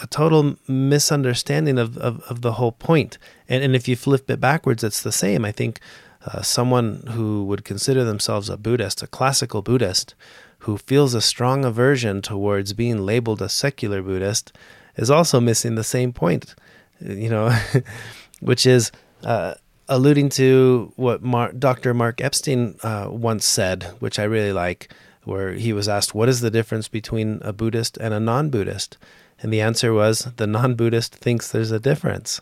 a 0.00 0.06
total 0.06 0.56
misunderstanding 0.66 1.78
of, 1.78 1.98
of, 1.98 2.22
of 2.22 2.40
the 2.40 2.52
whole 2.52 2.72
point. 2.72 3.18
And, 3.48 3.62
and 3.62 3.76
if 3.76 3.86
you 3.86 3.96
flip 3.96 4.30
it 4.30 4.40
backwards, 4.40 4.82
it's 4.82 5.02
the 5.02 5.12
same. 5.12 5.44
I 5.44 5.52
think 5.52 5.78
uh, 6.26 6.42
someone 6.42 7.04
who 7.10 7.44
would 7.44 7.64
consider 7.64 8.04
themselves 8.04 8.48
a 8.48 8.56
Buddhist, 8.56 9.02
a 9.02 9.06
classical 9.06 9.62
Buddhist, 9.62 10.14
who 10.60 10.78
feels 10.78 11.14
a 11.14 11.20
strong 11.20 11.64
aversion 11.64 12.22
towards 12.22 12.72
being 12.72 13.04
labeled 13.04 13.42
a 13.42 13.48
secular 13.48 14.02
Buddhist, 14.02 14.52
is 14.96 15.10
also 15.10 15.40
missing 15.40 15.74
the 15.74 15.84
same 15.84 16.12
point, 16.12 16.54
you 17.00 17.28
know, 17.28 17.56
which 18.40 18.66
is 18.66 18.92
uh, 19.24 19.54
alluding 19.88 20.28
to 20.28 20.92
what 20.96 21.22
Mar- 21.22 21.52
Dr. 21.52 21.94
Mark 21.94 22.20
Epstein 22.20 22.76
uh, 22.82 23.08
once 23.10 23.44
said, 23.44 23.84
which 23.98 24.18
I 24.18 24.24
really 24.24 24.52
like 24.52 24.92
where 25.24 25.52
he 25.52 25.72
was 25.72 25.88
asked, 25.88 26.14
What 26.14 26.28
is 26.28 26.40
the 26.40 26.50
difference 26.50 26.88
between 26.88 27.38
a 27.42 27.52
Buddhist 27.52 27.96
and 27.98 28.12
a 28.12 28.20
non 28.20 28.50
Buddhist? 28.50 28.98
And 29.40 29.52
the 29.52 29.60
answer 29.60 29.92
was, 29.92 30.28
The 30.36 30.46
non 30.46 30.74
Buddhist 30.74 31.14
thinks 31.14 31.50
there's 31.50 31.70
a 31.70 31.80
difference. 31.80 32.40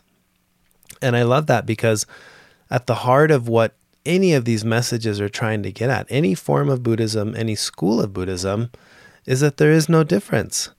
And 1.01 1.15
I 1.15 1.23
love 1.23 1.47
that 1.47 1.65
because 1.65 2.05
at 2.71 2.87
the 2.87 2.95
heart 2.95 3.29
of 3.29 3.47
what 3.47 3.75
any 4.05 4.33
of 4.33 4.45
these 4.45 4.65
messages 4.65 5.21
are 5.21 5.29
trying 5.29 5.61
to 5.61 5.71
get 5.71 5.89
at, 5.89 6.07
any 6.09 6.33
form 6.33 6.69
of 6.69 6.81
Buddhism, 6.81 7.35
any 7.35 7.53
school 7.53 8.01
of 8.01 8.13
Buddhism, 8.13 8.71
is 9.25 9.41
that 9.41 9.57
there 9.57 9.71
is 9.71 9.87
no 9.87 10.03
difference. 10.03 10.71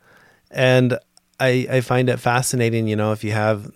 And 0.51 0.99
I, 1.39 1.67
I 1.71 1.81
find 1.81 2.09
it 2.09 2.19
fascinating, 2.19 2.89
you 2.89 2.97
know, 2.97 3.13
if 3.13 3.23
you 3.23 3.33
have, 3.33 3.71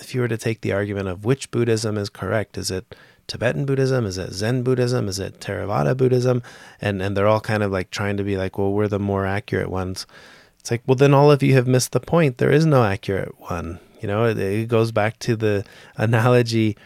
if 0.00 0.14
you 0.14 0.20
were 0.20 0.28
to 0.28 0.36
take 0.36 0.62
the 0.62 0.72
argument 0.72 1.08
of 1.08 1.24
which 1.24 1.50
Buddhism 1.50 1.96
is 1.96 2.08
correct, 2.08 2.58
is 2.58 2.70
it 2.70 2.96
Tibetan 3.28 3.66
Buddhism? 3.66 4.06
Is 4.06 4.18
it 4.18 4.32
Zen 4.32 4.62
Buddhism? 4.62 5.06
Is 5.06 5.18
it 5.18 5.38
Theravada 5.40 5.96
Buddhism? 5.96 6.42
And 6.80 7.00
and 7.02 7.16
they're 7.16 7.26
all 7.26 7.40
kind 7.40 7.62
of 7.62 7.70
like 7.70 7.90
trying 7.90 8.16
to 8.16 8.24
be 8.24 8.36
like, 8.36 8.58
well, 8.58 8.72
we're 8.72 8.88
the 8.88 8.98
more 8.98 9.26
accurate 9.26 9.70
ones. 9.70 10.06
It's 10.58 10.70
like, 10.70 10.82
well, 10.86 10.96
then 10.96 11.14
all 11.14 11.30
of 11.30 11.42
you 11.42 11.54
have 11.54 11.68
missed 11.68 11.92
the 11.92 12.00
point. 12.00 12.38
There 12.38 12.50
is 12.50 12.66
no 12.66 12.84
accurate 12.84 13.38
one. 13.40 13.78
You 14.00 14.08
know, 14.08 14.24
it, 14.24 14.38
it 14.38 14.68
goes 14.68 14.92
back 14.92 15.18
to 15.20 15.36
the 15.36 15.64
analogy 15.96 16.76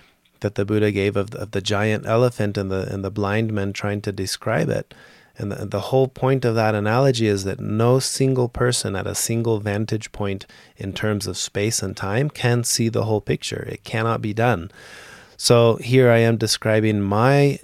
that 0.43 0.55
the 0.55 0.65
Buddha 0.65 0.93
gave 0.93 1.17
of 1.17 1.31
the, 1.31 1.39
of 1.39 1.51
the 1.51 1.61
giant 1.61 2.07
elephant 2.07 2.57
and 2.57 2.71
the 2.71 2.93
and 2.93 3.05
the 3.05 3.11
blind 3.11 3.53
men 3.53 3.73
trying 3.73 4.01
to 4.03 4.13
describe 4.13 4.69
it. 4.69 4.95
And 5.39 5.51
the, 5.51 5.67
the 5.67 5.81
whole 5.81 6.09
point 6.09 6.45
of 6.45 6.55
that 6.55 6.75
analogy 6.75 7.27
is 7.27 7.45
that 7.45 7.59
no 7.59 7.99
single 7.99 8.49
person 8.49 8.95
at 8.95 9.07
a 9.07 9.15
single 9.15 9.61
vantage 9.61 10.13
point 10.13 10.47
in 10.77 10.93
terms 10.93 11.27
of 11.27 11.39
space 11.39 11.83
and 11.83 11.97
time 11.97 12.29
can 12.29 12.65
see 12.65 12.89
the 12.89 13.05
whole 13.05 13.23
picture. 13.23 13.67
It 13.69 13.83
cannot 13.83 14.21
be 14.21 14.35
done. 14.35 14.71
So 15.39 15.77
here 15.77 16.11
I 16.11 16.19
am 16.19 16.37
describing 16.37 17.01
my 17.01 17.59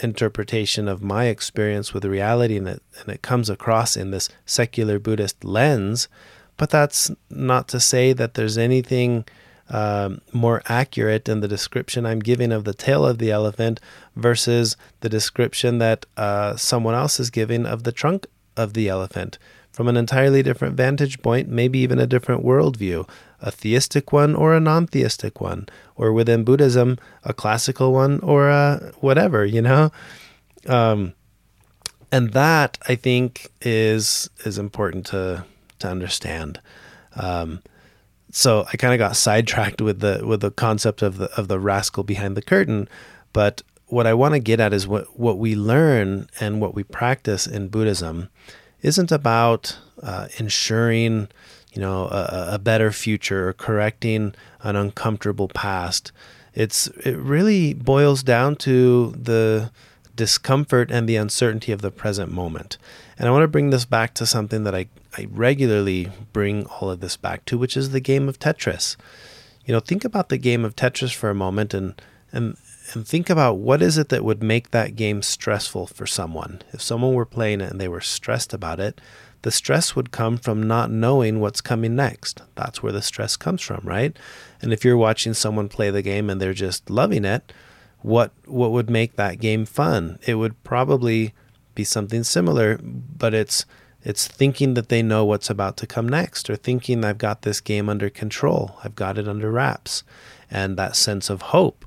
interpretation 0.00 0.86
of 0.86 1.02
my 1.02 1.26
experience 1.26 1.94
with 1.94 2.04
reality, 2.04 2.56
and 2.56 2.68
it, 2.68 2.82
and 3.00 3.08
it 3.08 3.22
comes 3.22 3.48
across 3.48 3.96
in 3.96 4.10
this 4.10 4.28
secular 4.44 4.98
Buddhist 4.98 5.44
lens. 5.44 6.08
But 6.56 6.70
that's 6.70 7.10
not 7.30 7.68
to 7.68 7.80
say 7.80 8.12
that 8.12 8.34
there's 8.34 8.58
anything 8.58 9.24
um, 9.70 10.20
more 10.32 10.62
accurate 10.66 11.28
in 11.28 11.40
the 11.40 11.48
description 11.48 12.04
I'm 12.04 12.20
giving 12.20 12.52
of 12.52 12.64
the 12.64 12.74
tail 12.74 13.04
of 13.06 13.18
the 13.18 13.30
elephant 13.30 13.80
versus 14.14 14.76
the 15.00 15.08
description 15.08 15.78
that 15.78 16.06
uh, 16.16 16.56
someone 16.56 16.94
else 16.94 17.18
is 17.18 17.30
giving 17.30 17.66
of 17.66 17.84
the 17.84 17.92
trunk 17.92 18.26
of 18.56 18.74
the 18.74 18.88
elephant 18.88 19.38
from 19.72 19.88
an 19.88 19.96
entirely 19.96 20.42
different 20.42 20.76
vantage 20.76 21.20
point, 21.20 21.48
maybe 21.48 21.80
even 21.80 21.98
a 21.98 22.06
different 22.06 22.44
worldview 22.44 23.08
a 23.44 23.50
theistic 23.50 24.10
one 24.10 24.34
or 24.34 24.54
a 24.54 24.60
non 24.60 24.86
theistic 24.86 25.40
one, 25.40 25.68
or 25.96 26.12
within 26.12 26.44
Buddhism, 26.44 26.98
a 27.24 27.34
classical 27.34 27.92
one 27.92 28.18
or 28.20 28.48
a 28.48 28.92
whatever, 29.00 29.44
you 29.44 29.60
know? 29.60 29.92
Um, 30.66 31.12
and 32.10 32.32
that 32.32 32.78
I 32.88 32.94
think 32.94 33.50
is 33.60 34.30
is 34.46 34.56
important 34.56 35.06
to 35.06 35.44
to 35.80 35.88
understand. 35.88 36.60
Um, 37.16 37.62
so 38.34 38.66
I 38.72 38.76
kind 38.76 38.92
of 38.92 38.98
got 38.98 39.16
sidetracked 39.16 39.80
with 39.80 40.00
the 40.00 40.22
with 40.24 40.40
the 40.40 40.50
concept 40.50 41.02
of 41.02 41.18
the 41.18 41.30
of 41.38 41.48
the 41.48 41.60
rascal 41.60 42.02
behind 42.02 42.36
the 42.36 42.42
curtain, 42.42 42.88
but 43.32 43.62
what 43.86 44.06
I 44.06 44.14
want 44.14 44.34
to 44.34 44.40
get 44.40 44.60
at 44.60 44.72
is 44.72 44.86
what 44.86 45.18
what 45.18 45.38
we 45.38 45.54
learn 45.54 46.28
and 46.40 46.60
what 46.60 46.74
we 46.74 46.82
practice 46.82 47.46
in 47.46 47.68
Buddhism 47.68 48.28
isn't 48.82 49.12
about 49.12 49.78
uh, 50.02 50.28
ensuring 50.38 51.28
you 51.74 51.82
know, 51.82 52.04
a, 52.06 52.50
a 52.52 52.58
better 52.58 52.92
future 52.92 53.48
or 53.48 53.52
correcting 53.52 54.34
an 54.62 54.76
uncomfortable 54.76 55.48
past. 55.48 56.12
It's 56.54 56.86
it 57.04 57.16
really 57.16 57.74
boils 57.74 58.22
down 58.22 58.56
to 58.56 59.10
the 59.10 59.72
discomfort 60.16 60.90
and 60.90 61.08
the 61.08 61.16
uncertainty 61.16 61.72
of 61.72 61.82
the 61.82 61.90
present 61.90 62.30
moment. 62.30 62.78
And 63.18 63.28
I 63.28 63.30
want 63.30 63.42
to 63.42 63.48
bring 63.48 63.70
this 63.70 63.84
back 63.84 64.14
to 64.14 64.26
something 64.26 64.64
that 64.64 64.74
I, 64.74 64.86
I 65.16 65.26
regularly 65.30 66.10
bring 66.32 66.66
all 66.66 66.90
of 66.90 67.00
this 67.00 67.16
back 67.16 67.44
to, 67.46 67.58
which 67.58 67.76
is 67.76 67.90
the 67.90 68.00
game 68.00 68.28
of 68.28 68.38
Tetris. 68.38 68.96
You 69.64 69.72
know, 69.72 69.80
think 69.80 70.04
about 70.04 70.28
the 70.28 70.38
game 70.38 70.64
of 70.64 70.76
Tetris 70.76 71.14
for 71.14 71.30
a 71.30 71.34
moment 71.34 71.72
and 71.74 72.00
and 72.32 72.56
and 72.92 73.06
think 73.06 73.30
about 73.30 73.56
what 73.56 73.80
is 73.80 73.96
it 73.96 74.10
that 74.10 74.24
would 74.24 74.42
make 74.42 74.70
that 74.70 74.96
game 74.96 75.22
stressful 75.22 75.86
for 75.86 76.06
someone. 76.06 76.60
If 76.72 76.82
someone 76.82 77.14
were 77.14 77.24
playing 77.24 77.60
it 77.62 77.70
and 77.70 77.80
they 77.80 77.88
were 77.88 78.02
stressed 78.02 78.52
about 78.52 78.78
it, 78.78 79.00
the 79.42 79.50
stress 79.50 79.96
would 79.96 80.10
come 80.10 80.36
from 80.36 80.66
not 80.66 80.90
knowing 80.90 81.40
what's 81.40 81.60
coming 81.60 81.96
next. 81.96 82.42
That's 82.56 82.82
where 82.82 82.92
the 82.92 83.02
stress 83.02 83.36
comes 83.36 83.62
from, 83.62 83.80
right? 83.84 84.16
And 84.60 84.72
if 84.72 84.84
you're 84.84 84.96
watching 84.96 85.32
someone 85.34 85.68
play 85.68 85.90
the 85.90 86.02
game 86.02 86.28
and 86.28 86.40
they're 86.40 86.52
just 86.52 86.90
loving 86.90 87.24
it, 87.24 87.52
what 88.04 88.32
what 88.44 88.70
would 88.70 88.90
make 88.90 89.16
that 89.16 89.40
game 89.40 89.64
fun? 89.64 90.18
It 90.26 90.34
would 90.34 90.62
probably 90.62 91.32
be 91.74 91.84
something 91.84 92.22
similar, 92.22 92.78
but 92.82 93.32
it's 93.32 93.64
it's 94.02 94.28
thinking 94.28 94.74
that 94.74 94.90
they 94.90 95.02
know 95.02 95.24
what's 95.24 95.48
about 95.48 95.78
to 95.78 95.86
come 95.86 96.06
next 96.06 96.50
or 96.50 96.56
thinking 96.56 97.02
I've 97.02 97.16
got 97.16 97.42
this 97.42 97.62
game 97.62 97.88
under 97.88 98.10
control. 98.10 98.78
I've 98.84 98.94
got 98.94 99.16
it 99.16 99.26
under 99.26 99.50
wraps. 99.50 100.02
And 100.50 100.76
that 100.76 100.96
sense 100.96 101.30
of 101.30 101.40
hope, 101.40 101.86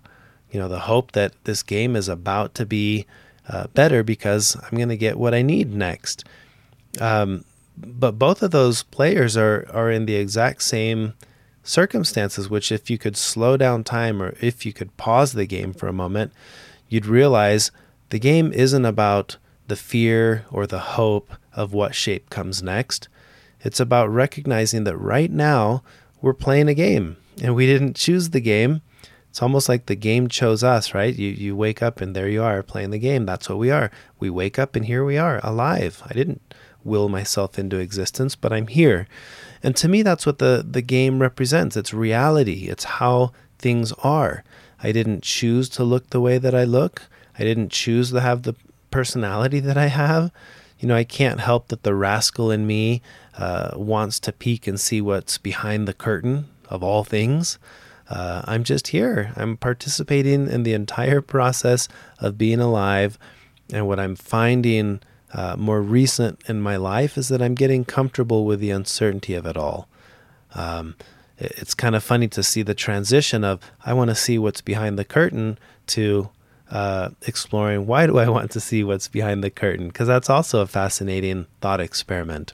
you 0.52 0.60
know, 0.60 0.68
the 0.68 0.80
hope 0.80 1.12
that 1.12 1.34
this 1.44 1.62
game 1.62 1.96
is 1.96 2.10
about 2.10 2.56
to 2.56 2.66
be 2.66 3.06
uh, 3.48 3.68
better 3.76 4.02
because 4.02 4.58
I'm 4.64 4.76
going 4.76 4.90
to 4.90 4.98
get 4.98 5.20
what 5.20 5.36
I 5.36 5.44
need 5.44 5.72
next. 5.72 6.26
Um, 7.00 7.46
but 7.78 8.18
both 8.18 8.42
of 8.42 8.50
those 8.50 8.82
players 8.82 9.38
are 9.38 9.68
are 9.72 9.92
in 9.92 10.08
the 10.08 10.16
exact 10.16 10.64
same 10.64 11.14
circumstances. 11.68 12.50
Which, 12.50 12.72
if 12.72 12.90
you 12.90 12.98
could 12.98 13.18
slow 13.18 13.58
down 13.58 13.84
time, 13.84 14.22
or 14.22 14.36
if 14.42 14.66
you 14.66 14.74
could 14.74 14.96
pause 14.98 15.34
the 15.34 15.46
game 15.46 15.74
for 15.74 15.88
a 15.88 15.94
moment, 15.94 16.32
you'd 16.90 17.06
realize 17.06 17.72
the 18.10 18.20
game 18.20 18.52
isn't 18.54 18.86
about 18.86 19.38
the 19.68 19.76
fear 19.76 20.46
or 20.50 20.66
the 20.66 20.80
hope 20.80 21.32
of 21.54 21.74
what 21.74 21.96
shape 21.96 22.30
comes 22.30 22.64
next. 22.64 23.10
It's 23.62 23.80
about 23.80 24.10
recognizing 24.10 24.84
that 24.86 24.98
right 24.98 25.32
now 25.32 25.84
we're 26.22 26.34
playing 26.34 26.70
a 26.70 26.74
game 26.74 27.18
and 27.42 27.56
we 27.56 27.66
didn't 27.66 27.96
choose 27.96 28.30
the 28.30 28.40
game. 28.40 28.82
It's 29.30 29.42
almost 29.42 29.68
like 29.68 29.86
the 29.86 29.96
game 29.96 30.30
chose 30.30 30.64
us, 30.64 30.94
right? 30.94 31.14
You 31.14 31.30
you 31.30 31.56
wake 31.56 31.84
up 31.84 32.02
and 32.02 32.16
there 32.16 32.30
you 32.30 32.42
are 32.42 32.64
playing 32.64 32.92
the 32.92 33.00
game. 33.00 33.26
That's 33.26 33.50
what 33.50 33.58
we 33.58 33.70
are. 33.72 33.92
We 34.20 34.30
wake 34.30 34.58
up 34.58 34.76
and 34.76 34.86
here 34.86 35.04
we 35.04 35.18
are, 35.18 35.40
alive. 35.44 36.02
I 36.06 36.14
didn't 36.14 36.42
will 36.84 37.10
myself 37.10 37.60
into 37.60 37.78
existence, 37.78 38.36
but 38.36 38.54
I'm 38.54 38.68
here. 38.68 39.08
And 39.64 39.76
to 39.78 39.88
me, 39.88 40.02
that's 40.02 40.26
what 40.26 40.40
the, 40.40 40.66
the 40.70 40.82
game 40.82 41.22
represents. 41.22 41.78
It's 41.78 41.94
reality, 41.94 42.68
it's 42.68 42.84
how 42.84 43.32
things 43.58 43.92
are. 44.04 44.44
I 44.82 44.92
didn't 44.92 45.24
choose 45.24 45.70
to 45.70 45.84
look 45.84 46.10
the 46.10 46.22
way 46.22 46.38
that 46.38 46.54
I 46.54 46.64
look, 46.64 47.04
I 47.38 47.44
didn't 47.44 47.72
choose 47.72 48.12
to 48.12 48.22
have 48.22 48.44
the 48.44 48.56
personality 48.92 49.60
that 49.60 49.78
I 49.78 49.88
have. 49.88 50.32
You 50.80 50.88
know, 50.88 50.96
I 50.96 51.04
can't 51.04 51.40
help 51.40 51.70
that 51.70 51.84
the 51.84 51.96
rascal 51.96 52.52
in 52.52 52.68
me 52.68 53.02
uh, 53.38 53.72
wants 53.76 54.20
to 54.22 54.32
peek 54.32 54.68
and 54.68 54.80
see 54.80 55.02
what's 55.02 55.38
behind 55.38 55.88
the 55.88 55.94
curtain 55.94 56.48
of 56.70 56.84
all 56.84 57.04
things. 57.04 57.58
Uh, 58.10 58.42
I'm 58.46 58.64
just 58.64 58.90
here. 58.90 59.34
I'm 59.36 59.58
participating 59.58 60.48
in 60.48 60.64
the 60.64 60.74
entire 60.74 61.22
process 61.22 61.88
of 62.20 62.38
being 62.38 62.60
alive. 62.60 63.18
And 63.74 63.88
what 63.88 64.00
I'm 64.00 64.16
finding 64.16 65.02
uh, 65.34 65.55
more 65.57 65.81
recent 65.81 66.41
in 66.48 66.62
my 66.62 66.77
life 66.77 67.17
is 67.17 67.27
that 67.29 67.41
I'm 67.41 67.55
getting 67.55 67.86
comfortable 67.86 68.46
with 68.46 68.60
the 68.60 68.72
uncertainty 68.72 69.34
of 69.34 69.46
it 69.46 69.57
all. 69.57 69.88
Um, 70.55 70.96
it's 71.38 71.74
kind 71.74 71.96
of 71.96 72.03
funny 72.03 72.27
to 72.29 72.41
see 72.41 72.63
the 72.63 72.74
transition 72.74 73.43
of 73.43 73.60
I 73.86 73.93
want 73.93 74.10
to 74.10 74.15
see 74.15 74.38
what's 74.38 74.62
behind 74.62 74.98
the 74.98 75.05
curtain 75.05 75.60
to 75.88 76.29
uh, 76.72 77.10
exploring 77.25 77.86
why 77.86 78.07
do 78.07 78.17
I 78.17 78.27
want 78.36 78.51
to 78.51 78.60
see 78.60 78.84
what's 78.84 79.07
behind 79.07 79.43
the 79.43 79.50
curtain 79.50 79.88
because 79.88 80.07
that's 80.07 80.29
also 80.29 80.62
a 80.62 80.67
fascinating 80.67 81.46
thought 81.62 81.79
experiment. 81.79 82.53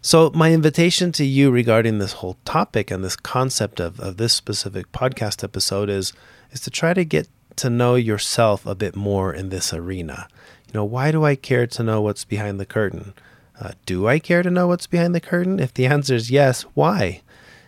So, 0.00 0.30
my 0.32 0.52
invitation 0.52 1.10
to 1.12 1.24
you 1.24 1.50
regarding 1.50 1.98
this 1.98 2.14
whole 2.14 2.36
topic 2.44 2.90
and 2.90 3.02
this 3.02 3.16
concept 3.16 3.80
of, 3.80 3.98
of 3.98 4.16
this 4.16 4.32
specific 4.32 4.92
podcast 4.92 5.42
episode 5.42 5.90
is, 5.90 6.12
is 6.52 6.60
to 6.60 6.70
try 6.70 6.94
to 6.94 7.04
get 7.04 7.28
to 7.56 7.68
know 7.68 7.96
yourself 7.96 8.64
a 8.64 8.76
bit 8.76 8.94
more 8.94 9.34
in 9.34 9.48
this 9.48 9.74
arena. 9.74 10.28
You 10.68 10.74
know, 10.74 10.84
why 10.84 11.10
do 11.10 11.24
I 11.24 11.34
care 11.34 11.66
to 11.66 11.82
know 11.82 12.02
what's 12.02 12.24
behind 12.24 12.60
the 12.60 12.66
curtain? 12.66 13.14
Uh, 13.58 13.72
do 13.86 14.06
I 14.06 14.18
care 14.18 14.42
to 14.42 14.50
know 14.50 14.68
what's 14.68 14.86
behind 14.86 15.14
the 15.14 15.20
curtain? 15.20 15.58
If 15.58 15.72
the 15.74 15.86
answer 15.86 16.14
is 16.14 16.30
yes, 16.30 16.62
why? 16.74 17.22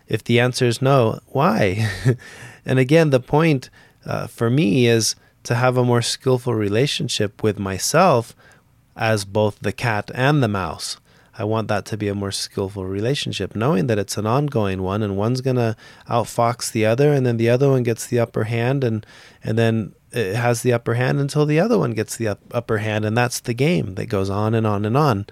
If 0.07 0.23
the 0.23 0.39
answer 0.39 0.67
is 0.67 0.83
no, 0.83 1.21
why? 1.29 1.89
and 2.67 2.79
again, 2.79 3.11
the 3.11 3.21
point 3.21 3.71
uh, 4.05 4.27
for 4.27 4.51
me 4.51 4.87
is 4.87 5.17
to 5.45 5.55
have 5.55 5.77
a 5.77 5.85
more 5.85 6.03
skillful 6.03 6.55
relationship 6.55 7.43
with 7.43 7.59
myself 7.59 8.37
as 8.97 9.25
both 9.25 9.59
the 9.61 9.73
cat 9.73 10.11
and 10.15 10.43
the 10.43 10.49
mouse. 10.49 10.99
I 11.41 11.45
want 11.45 11.69
that 11.69 11.87
to 11.87 11.97
be 11.97 12.09
a 12.09 12.15
more 12.15 12.33
skillful 12.33 12.85
relationship, 12.85 13.57
knowing 13.57 13.87
that 13.87 13.99
it's 13.99 14.19
an 14.19 14.27
ongoing 14.27 14.83
one 14.83 15.03
and 15.03 15.17
one's 15.17 15.41
going 15.41 15.57
to 15.57 15.75
outfox 16.07 16.71
the 16.71 16.85
other 16.85 17.15
and 17.15 17.25
then 17.25 17.39
the 17.39 17.49
other 17.49 17.71
one 17.71 17.83
gets 17.83 18.07
the 18.07 18.19
upper 18.19 18.45
hand 18.45 18.85
and 18.85 19.07
and 19.43 19.59
then 19.59 19.95
it 20.13 20.37
has 20.37 20.61
the 20.61 20.75
upper 20.75 20.95
hand 20.95 21.19
until 21.19 21.47
the 21.47 21.59
other 21.59 21.79
one 21.79 21.93
gets 21.93 22.15
the 22.15 22.29
up, 22.29 22.41
upper 22.53 22.77
hand 22.77 23.07
and 23.07 23.17
that's 23.17 23.41
the 23.41 23.55
game 23.55 23.95
that 23.95 24.05
goes 24.11 24.29
on 24.29 24.55
and 24.55 24.67
on 24.67 24.85
and 24.85 24.99
on. 24.99 25.25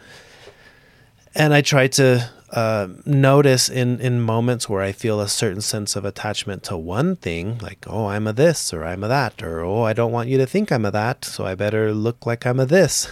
And 1.34 1.52
I 1.52 1.60
try 1.60 1.88
to 1.88 2.30
uh, 2.50 2.88
notice 3.04 3.68
in 3.68 4.00
in 4.00 4.20
moments 4.20 4.68
where 4.68 4.82
I 4.82 4.92
feel 4.92 5.20
a 5.20 5.28
certain 5.28 5.60
sense 5.60 5.96
of 5.96 6.04
attachment 6.04 6.62
to 6.64 6.76
one 6.76 7.16
thing, 7.16 7.58
like 7.58 7.84
oh 7.86 8.06
I'm 8.06 8.26
a 8.26 8.32
this 8.32 8.72
or 8.72 8.84
I'm 8.84 9.04
a 9.04 9.08
that, 9.08 9.42
or 9.42 9.60
oh 9.60 9.82
I 9.82 9.92
don't 9.92 10.12
want 10.12 10.30
you 10.30 10.38
to 10.38 10.46
think 10.46 10.72
I'm 10.72 10.86
a 10.86 10.90
that, 10.90 11.24
so 11.24 11.44
I 11.44 11.54
better 11.54 11.92
look 11.92 12.24
like 12.24 12.46
I'm 12.46 12.60
a 12.60 12.66
this. 12.66 13.06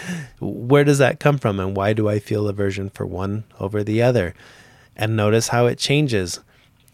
where 0.40 0.84
does 0.84 0.98
that 0.98 1.20
come 1.20 1.38
from, 1.38 1.58
and 1.58 1.76
why 1.76 1.94
do 1.94 2.08
I 2.08 2.18
feel 2.18 2.48
aversion 2.48 2.90
for 2.90 3.06
one 3.06 3.44
over 3.58 3.82
the 3.82 4.02
other? 4.02 4.34
And 4.94 5.16
notice 5.16 5.48
how 5.48 5.66
it 5.66 5.78
changes. 5.78 6.40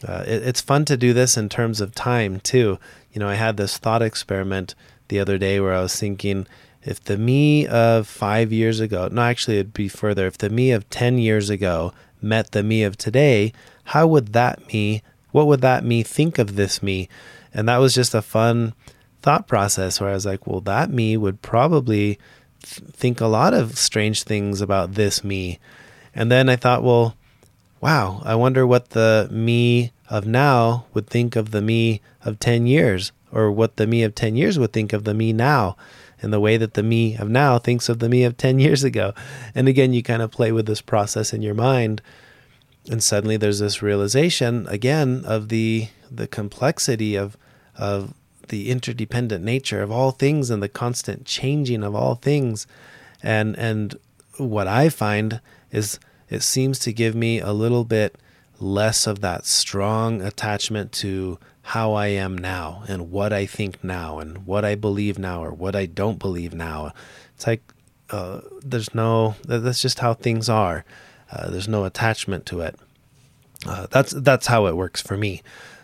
Uh, 0.07 0.23
it, 0.25 0.45
it's 0.45 0.61
fun 0.61 0.85
to 0.85 0.97
do 0.97 1.13
this 1.13 1.37
in 1.37 1.49
terms 1.49 1.81
of 1.81 1.95
time 1.95 2.39
too. 2.41 2.79
You 3.13 3.19
know, 3.19 3.29
I 3.29 3.35
had 3.35 3.57
this 3.57 3.77
thought 3.77 4.03
experiment 4.03 4.77
the 5.09 5.19
other 5.19 5.37
day 5.37 5.59
where 5.59 5.73
I 5.73 5.81
was 5.81 5.99
thinking 5.99 6.47
if 6.83 7.03
the 7.03 7.17
me 7.17 7.67
of 7.67 8.07
five 8.07 8.53
years 8.53 8.81
ago, 8.81 9.09
no, 9.11 9.23
actually, 9.23 9.59
it'd 9.59 9.73
be 9.73 9.89
further. 9.89 10.27
If 10.27 10.39
the 10.39 10.51
me 10.51 10.71
of 10.71 10.89
10 10.91 11.19
years 11.19 11.51
ago 11.51 11.93
met 12.23 12.53
the 12.53 12.63
me 12.63 12.83
of 12.83 12.97
today, 12.97 13.53
how 13.85 14.07
would 14.07 14.33
that 14.33 14.73
me, 14.73 15.03
what 15.33 15.47
would 15.47 15.61
that 15.61 15.85
me 15.85 16.03
think 16.03 16.39
of 16.39 16.57
this 16.57 16.83
me? 16.83 17.09
And 17.53 17.69
that 17.69 17.79
was 17.79 17.95
just 17.95 18.15
a 18.15 18.23
fun 18.23 18.75
thought 19.23 19.49
process 19.49 20.01
where 20.01 20.11
I 20.11 20.15
was 20.15 20.27
like, 20.27 20.47
well, 20.47 20.61
that 20.63 20.91
me 20.91 21.17
would 21.17 21.43
probably 21.43 22.19
th- 22.63 22.91
think 22.93 23.21
a 23.21 23.27
lot 23.27 23.55
of 23.55 23.79
strange 23.79 24.23
things 24.23 24.61
about 24.61 24.95
this 24.95 25.25
me. 25.25 25.59
And 26.15 26.31
then 26.31 26.49
I 26.49 26.57
thought, 26.57 26.85
well, 26.85 27.17
wow, 27.81 28.23
I 28.25 28.35
wonder 28.35 28.67
what 28.67 28.91
the 28.91 29.29
me 29.31 29.93
of 30.09 30.27
now 30.27 30.87
would 30.95 31.09
think 31.09 31.37
of 31.37 31.51
the 31.51 31.63
me 31.63 32.01
of 32.25 32.39
10 32.39 32.67
years, 32.67 33.13
or 33.33 33.51
what 33.51 33.77
the 33.77 33.87
me 33.87 34.03
of 34.03 34.15
10 34.15 34.37
years 34.37 34.59
would 34.59 34.73
think 34.73 34.93
of 34.93 35.05
the 35.05 35.15
me 35.15 35.33
now 35.33 35.77
in 36.21 36.31
the 36.31 36.41
way 36.41 36.57
that 36.57 36.75
the 36.75 36.83
me 36.83 37.17
of 37.17 37.29
now 37.29 37.59
thinks 37.59 37.89
of 37.89 37.99
the 37.99 38.09
me 38.09 38.25
of 38.25 38.37
10 38.37 38.59
years 38.67 38.85
ago. 38.85 39.13
And 39.55 39.69
again, 39.69 39.93
you 39.93 40.03
kind 40.03 40.23
of 40.23 40.31
play 40.31 40.53
with 40.53 40.67
this 40.67 40.81
process 40.81 41.33
in 41.33 41.43
your 41.43 41.55
mind. 41.55 42.03
And 42.91 43.03
suddenly 43.03 43.37
there's 43.37 43.59
this 43.59 43.83
realization 43.83 44.67
again 44.69 45.23
of 45.27 45.49
the 45.49 45.89
the 46.11 46.27
complexity 46.27 47.17
of 47.17 47.37
of 47.77 48.15
the 48.49 48.71
interdependent 48.71 49.45
nature 49.45 49.83
of 49.83 49.93
all 49.93 50.11
things 50.11 50.49
and 50.49 50.63
the 50.63 50.69
constant 50.69 51.27
changing 51.27 51.83
of 51.83 51.95
all 51.95 52.15
things. 52.15 52.67
And 53.23 53.57
and 53.59 53.95
what 54.39 54.67
I 54.67 54.89
find 54.89 55.41
is 55.71 55.99
it 56.31 56.43
seems 56.43 56.79
to 56.81 56.93
give 56.93 57.15
me 57.15 57.41
a 57.41 57.53
little 57.53 57.85
bit 57.85 58.17
less 58.61 59.07
of 59.07 59.21
that 59.21 59.47
strong 59.47 60.21
attachment 60.21 60.93
to 60.93 61.39
how 61.69 61.93
I 61.93 62.07
am 62.07 62.39
now 62.39 62.83
and 62.89 63.11
what 63.11 63.31
I 63.31 63.45
think 63.45 63.85
now 63.85 64.21
and 64.21 64.47
what 64.47 64.65
I 64.65 64.75
believe 64.75 65.19
now 65.19 65.45
or 65.45 65.53
what 65.53 65.77
I 65.77 65.85
don't 65.85 66.19
believe 66.19 66.55
now. 66.55 66.95
It's 67.35 67.47
like 67.47 67.63
uh, 68.09 68.41
there's 68.63 68.95
no, 68.95 69.35
that's 69.45 69.83
just 69.83 69.99
how 69.99 70.15
things 70.15 70.49
are. 70.49 70.87
Uh, 71.31 71.51
there's 71.51 71.69
no 71.69 71.85
attachment 71.85 72.47
to 72.47 72.63
it. 72.63 72.75
Uh, 73.67 73.87
that's 73.91 74.13
that's 74.13 74.47
how 74.47 74.67
it 74.67 74.79
works 74.79 75.03
for 75.03 75.19
me. 75.19 75.43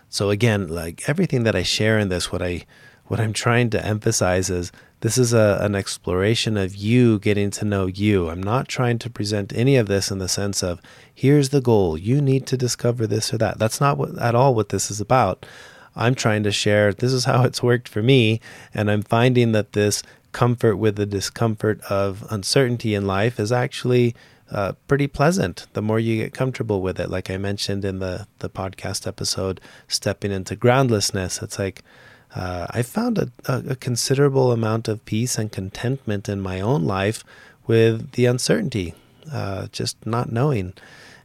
So 0.08 0.30
again, 0.30 0.68
like 0.68 1.06
everything 1.06 1.42
that 1.42 1.54
I 1.54 1.62
share 1.62 1.98
in 1.98 2.08
this, 2.08 2.32
what 2.32 2.40
I 2.40 2.64
what 3.06 3.20
I'm 3.20 3.34
trying 3.34 3.68
to 3.70 3.84
emphasize 3.84 4.48
is 4.48 4.72
this 5.00 5.18
is 5.18 5.34
a, 5.34 5.58
an 5.60 5.74
exploration 5.74 6.56
of 6.56 6.74
you 6.74 7.18
getting 7.18 7.50
to 7.50 7.64
know 7.66 7.84
you. 7.84 8.30
I'm 8.30 8.42
not 8.42 8.68
trying 8.68 8.98
to 9.00 9.10
present 9.10 9.52
any 9.54 9.76
of 9.76 9.88
this 9.88 10.10
in 10.10 10.18
the 10.18 10.28
sense 10.28 10.62
of 10.62 10.80
here's 11.14 11.50
the 11.50 11.60
goal. 11.60 11.98
You 11.98 12.22
need 12.22 12.46
to 12.46 12.56
discover 12.56 13.06
this 13.06 13.34
or 13.34 13.38
that. 13.38 13.58
That's 13.58 13.82
not 13.82 13.98
what, 13.98 14.16
at 14.18 14.34
all 14.34 14.54
what 14.54 14.70
this 14.70 14.90
is 14.90 14.98
about. 14.98 15.44
I'm 15.96 16.14
trying 16.14 16.42
to 16.44 16.52
share 16.52 16.92
this 16.92 17.12
is 17.12 17.24
how 17.24 17.44
it's 17.44 17.62
worked 17.62 17.88
for 17.88 18.02
me. 18.02 18.40
And 18.72 18.90
I'm 18.90 19.02
finding 19.02 19.52
that 19.52 19.72
this 19.72 20.02
comfort 20.32 20.76
with 20.76 20.96
the 20.96 21.06
discomfort 21.06 21.80
of 21.88 22.26
uncertainty 22.30 22.94
in 22.94 23.06
life 23.06 23.38
is 23.38 23.52
actually 23.52 24.14
uh, 24.50 24.72
pretty 24.88 25.06
pleasant 25.06 25.66
the 25.72 25.82
more 25.82 25.98
you 25.98 26.22
get 26.22 26.34
comfortable 26.34 26.82
with 26.82 27.00
it. 27.00 27.08
Like 27.08 27.30
I 27.30 27.36
mentioned 27.36 27.84
in 27.84 27.98
the, 28.00 28.26
the 28.40 28.50
podcast 28.50 29.06
episode, 29.06 29.60
stepping 29.88 30.32
into 30.32 30.56
groundlessness, 30.56 31.40
it's 31.40 31.58
like 31.58 31.82
uh, 32.34 32.66
I 32.70 32.82
found 32.82 33.18
a, 33.18 33.30
a, 33.46 33.76
considerable 33.76 34.50
amount 34.50 34.88
of 34.88 35.04
peace 35.04 35.38
and 35.38 35.52
contentment 35.52 36.28
in 36.28 36.40
my 36.40 36.60
own 36.60 36.84
life 36.84 37.22
with 37.66 38.12
the 38.12 38.26
uncertainty, 38.26 38.94
uh, 39.32 39.68
just 39.68 40.04
not 40.04 40.32
knowing 40.32 40.74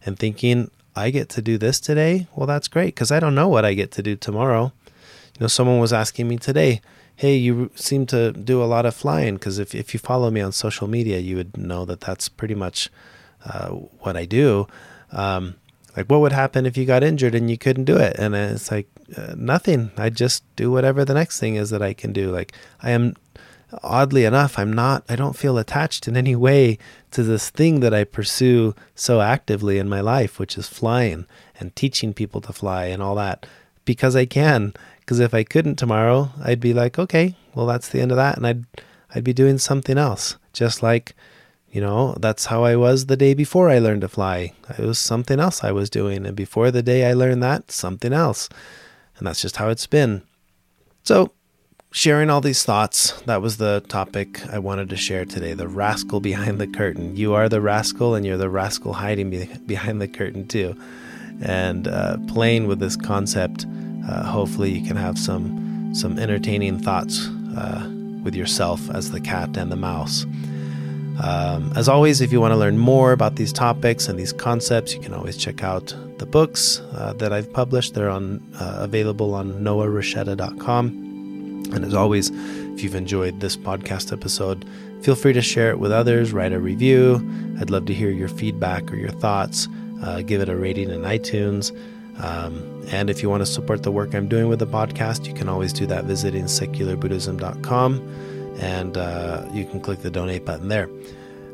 and 0.05 0.19
thinking, 0.19 0.69
I 0.95 1.11
get 1.11 1.29
to 1.29 1.41
do 1.41 1.57
this 1.57 1.79
today, 1.79 2.27
well, 2.35 2.47
that's 2.47 2.67
great 2.67 2.95
because 2.95 3.11
I 3.11 3.19
don't 3.19 3.35
know 3.35 3.47
what 3.47 3.65
I 3.65 3.73
get 3.73 3.91
to 3.91 4.03
do 4.03 4.15
tomorrow. 4.15 4.73
You 4.85 5.41
know, 5.41 5.47
someone 5.47 5.79
was 5.79 5.93
asking 5.93 6.27
me 6.27 6.37
today, 6.37 6.81
hey, 7.15 7.35
you 7.35 7.71
seem 7.75 8.05
to 8.07 8.31
do 8.31 8.63
a 8.63 8.65
lot 8.65 8.85
of 8.85 8.95
flying 8.95 9.35
because 9.35 9.59
if, 9.59 9.75
if 9.75 9.93
you 9.93 9.99
follow 9.99 10.31
me 10.31 10.41
on 10.41 10.51
social 10.51 10.87
media, 10.87 11.19
you 11.19 11.35
would 11.35 11.57
know 11.57 11.85
that 11.85 12.01
that's 12.01 12.29
pretty 12.29 12.55
much 12.55 12.89
uh, 13.45 13.69
what 13.69 14.17
I 14.17 14.25
do. 14.25 14.67
Um, 15.11 15.55
like, 15.95 16.07
what 16.07 16.21
would 16.21 16.31
happen 16.31 16.65
if 16.65 16.77
you 16.77 16.85
got 16.85 17.03
injured 17.03 17.35
and 17.35 17.49
you 17.49 17.57
couldn't 17.57 17.85
do 17.85 17.97
it? 17.97 18.15
And 18.17 18.35
it's 18.35 18.71
like, 18.71 18.87
uh, 19.17 19.33
nothing. 19.35 19.91
I 19.97 20.09
just 20.09 20.43
do 20.55 20.71
whatever 20.71 21.03
the 21.03 21.13
next 21.13 21.39
thing 21.39 21.55
is 21.55 21.71
that 21.71 21.81
I 21.81 21.93
can 21.93 22.13
do. 22.13 22.31
Like, 22.31 22.53
I 22.81 22.91
am 22.91 23.15
oddly 23.83 24.25
enough, 24.25 24.57
I'm 24.57 24.73
not, 24.73 25.03
I 25.09 25.15
don't 25.15 25.35
feel 25.35 25.57
attached 25.57 26.07
in 26.07 26.17
any 26.17 26.35
way 26.35 26.77
to 27.11 27.23
this 27.23 27.49
thing 27.49 27.79
that 27.81 27.93
I 27.93 28.03
pursue 28.03 28.75
so 28.95 29.21
actively 29.21 29.77
in 29.77 29.89
my 29.89 30.01
life, 30.01 30.39
which 30.39 30.57
is 30.57 30.67
flying 30.67 31.25
and 31.59 31.75
teaching 31.75 32.13
people 32.13 32.41
to 32.41 32.53
fly 32.53 32.85
and 32.85 33.01
all 33.01 33.15
that 33.15 33.45
because 33.85 34.15
I 34.15 34.25
can. 34.25 34.73
Because 34.99 35.19
if 35.19 35.33
I 35.33 35.43
couldn't 35.43 35.77
tomorrow, 35.77 36.29
I'd 36.43 36.59
be 36.59 36.73
like, 36.73 36.99
okay, 36.99 37.35
well, 37.55 37.65
that's 37.65 37.89
the 37.89 38.01
end 38.01 38.11
of 38.11 38.17
that. 38.17 38.37
And 38.37 38.45
I'd, 38.45 38.65
I'd 39.13 39.23
be 39.23 39.33
doing 39.33 39.57
something 39.57 39.97
else. 39.97 40.37
Just 40.53 40.83
like, 40.83 41.15
you 41.71 41.81
know, 41.81 42.15
that's 42.19 42.45
how 42.45 42.63
I 42.63 42.75
was 42.75 43.05
the 43.05 43.17
day 43.17 43.33
before 43.33 43.69
I 43.69 43.79
learned 43.79 44.01
to 44.01 44.07
fly. 44.07 44.53
It 44.77 44.85
was 44.85 44.99
something 44.99 45.39
else 45.39 45.63
I 45.63 45.71
was 45.71 45.89
doing. 45.89 46.25
And 46.25 46.35
before 46.35 46.69
the 46.71 46.83
day 46.83 47.09
I 47.09 47.13
learned 47.13 47.41
that, 47.43 47.71
something 47.71 48.13
else. 48.13 48.49
And 49.17 49.27
that's 49.27 49.41
just 49.41 49.57
how 49.57 49.69
it's 49.69 49.87
been. 49.87 50.21
So 51.03 51.31
sharing 51.91 52.29
all 52.29 52.41
these 52.41 52.63
thoughts, 52.63 53.11
that 53.21 53.41
was 53.41 53.57
the 53.57 53.83
topic 53.87 54.45
I 54.47 54.59
wanted 54.59 54.89
to 54.89 54.95
share 54.95 55.25
today 55.25 55.53
the 55.53 55.67
rascal 55.67 56.19
behind 56.19 56.59
the 56.59 56.67
curtain. 56.67 57.15
You 57.15 57.33
are 57.33 57.49
the 57.49 57.61
rascal, 57.61 58.15
and 58.15 58.25
you're 58.25 58.37
the 58.37 58.49
rascal 58.49 58.93
hiding 58.93 59.29
be- 59.29 59.49
behind 59.65 60.01
the 60.01 60.07
curtain, 60.07 60.47
too. 60.47 60.75
And 61.41 61.87
uh, 61.87 62.17
playing 62.27 62.67
with 62.67 62.79
this 62.79 62.95
concept, 62.95 63.65
uh, 64.07 64.23
hopefully, 64.23 64.71
you 64.71 64.85
can 64.85 64.97
have 64.97 65.17
some, 65.17 65.93
some 65.93 66.19
entertaining 66.19 66.79
thoughts 66.79 67.27
uh, 67.57 67.89
with 68.23 68.35
yourself 68.35 68.89
as 68.91 69.11
the 69.11 69.21
cat 69.21 69.57
and 69.57 69.71
the 69.71 69.75
mouse. 69.75 70.25
Um, 71.21 71.73
as 71.75 71.89
always, 71.89 72.21
if 72.21 72.31
you 72.31 72.39
want 72.39 72.53
to 72.53 72.57
learn 72.57 72.77
more 72.77 73.11
about 73.11 73.35
these 73.35 73.51
topics 73.51 74.07
and 74.07 74.17
these 74.17 74.31
concepts, 74.31 74.93
you 74.93 75.01
can 75.01 75.13
always 75.13 75.35
check 75.35 75.63
out 75.63 75.93
the 76.17 76.25
books 76.25 76.79
uh, 76.93 77.13
that 77.17 77.33
I've 77.33 77.51
published. 77.51 77.93
They're 77.93 78.09
on 78.09 78.41
uh, 78.57 78.77
available 78.79 79.33
on 79.33 79.53
noahrasheta.com. 79.53 81.08
And 81.73 81.85
as 81.85 81.93
always, 81.93 82.31
if 82.73 82.83
you've 82.83 82.95
enjoyed 82.95 83.39
this 83.39 83.55
podcast 83.55 84.11
episode, 84.11 84.65
Feel 85.01 85.15
free 85.15 85.33
to 85.33 85.41
share 85.41 85.69
it 85.69 85.79
with 85.79 85.93
others, 85.93 86.33
write 86.33 86.51
a 86.51 86.59
review. 86.59 87.25
I'd 87.59 87.69
love 87.69 87.85
to 87.85 87.93
hear 87.93 88.09
your 88.09 88.27
feedback 88.27 88.91
or 88.91 88.97
your 88.97 89.11
thoughts. 89.11 89.69
Uh, 90.03 90.21
give 90.21 90.41
it 90.41 90.49
a 90.49 90.57
rating 90.57 90.89
in 90.89 91.01
iTunes. 91.01 91.71
Um, 92.21 92.83
and 92.91 93.09
if 93.09 93.23
you 93.23 93.29
want 93.29 93.41
to 93.41 93.45
support 93.45 93.83
the 93.83 93.91
work 93.91 94.13
I'm 94.13 94.27
doing 94.27 94.49
with 94.49 94.59
the 94.59 94.67
podcast, 94.67 95.25
you 95.25 95.33
can 95.33 95.47
always 95.47 95.71
do 95.71 95.85
that 95.85 96.03
visiting 96.03 96.45
secularbuddhism.com 96.45 98.55
and 98.59 98.97
uh, 98.97 99.45
you 99.53 99.65
can 99.65 99.79
click 99.79 100.01
the 100.01 100.11
donate 100.11 100.45
button 100.45 100.67
there. 100.67 100.89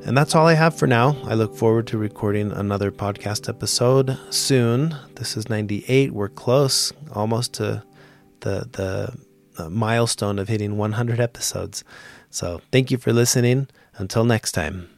And 0.05 0.17
that's 0.17 0.33
all 0.33 0.47
I 0.47 0.53
have 0.53 0.75
for 0.75 0.87
now. 0.87 1.15
I 1.25 1.35
look 1.35 1.55
forward 1.55 1.85
to 1.87 1.99
recording 1.99 2.51
another 2.51 2.91
podcast 2.91 3.47
episode 3.47 4.17
soon. 4.31 4.95
This 5.15 5.37
is 5.37 5.49
98. 5.49 6.13
We're 6.13 6.29
close, 6.29 6.93
almost 7.13 7.53
to 7.55 7.83
the 8.39 8.67
the 8.71 9.15
milestone 9.69 10.39
of 10.39 10.47
hitting 10.47 10.77
100 10.77 11.19
episodes. 11.19 11.83
So, 12.29 12.61
thank 12.71 12.91
you 12.91 12.97
for 12.97 13.13
listening. 13.13 13.67
Until 13.97 14.25
next 14.25 14.51
time. 14.51 14.94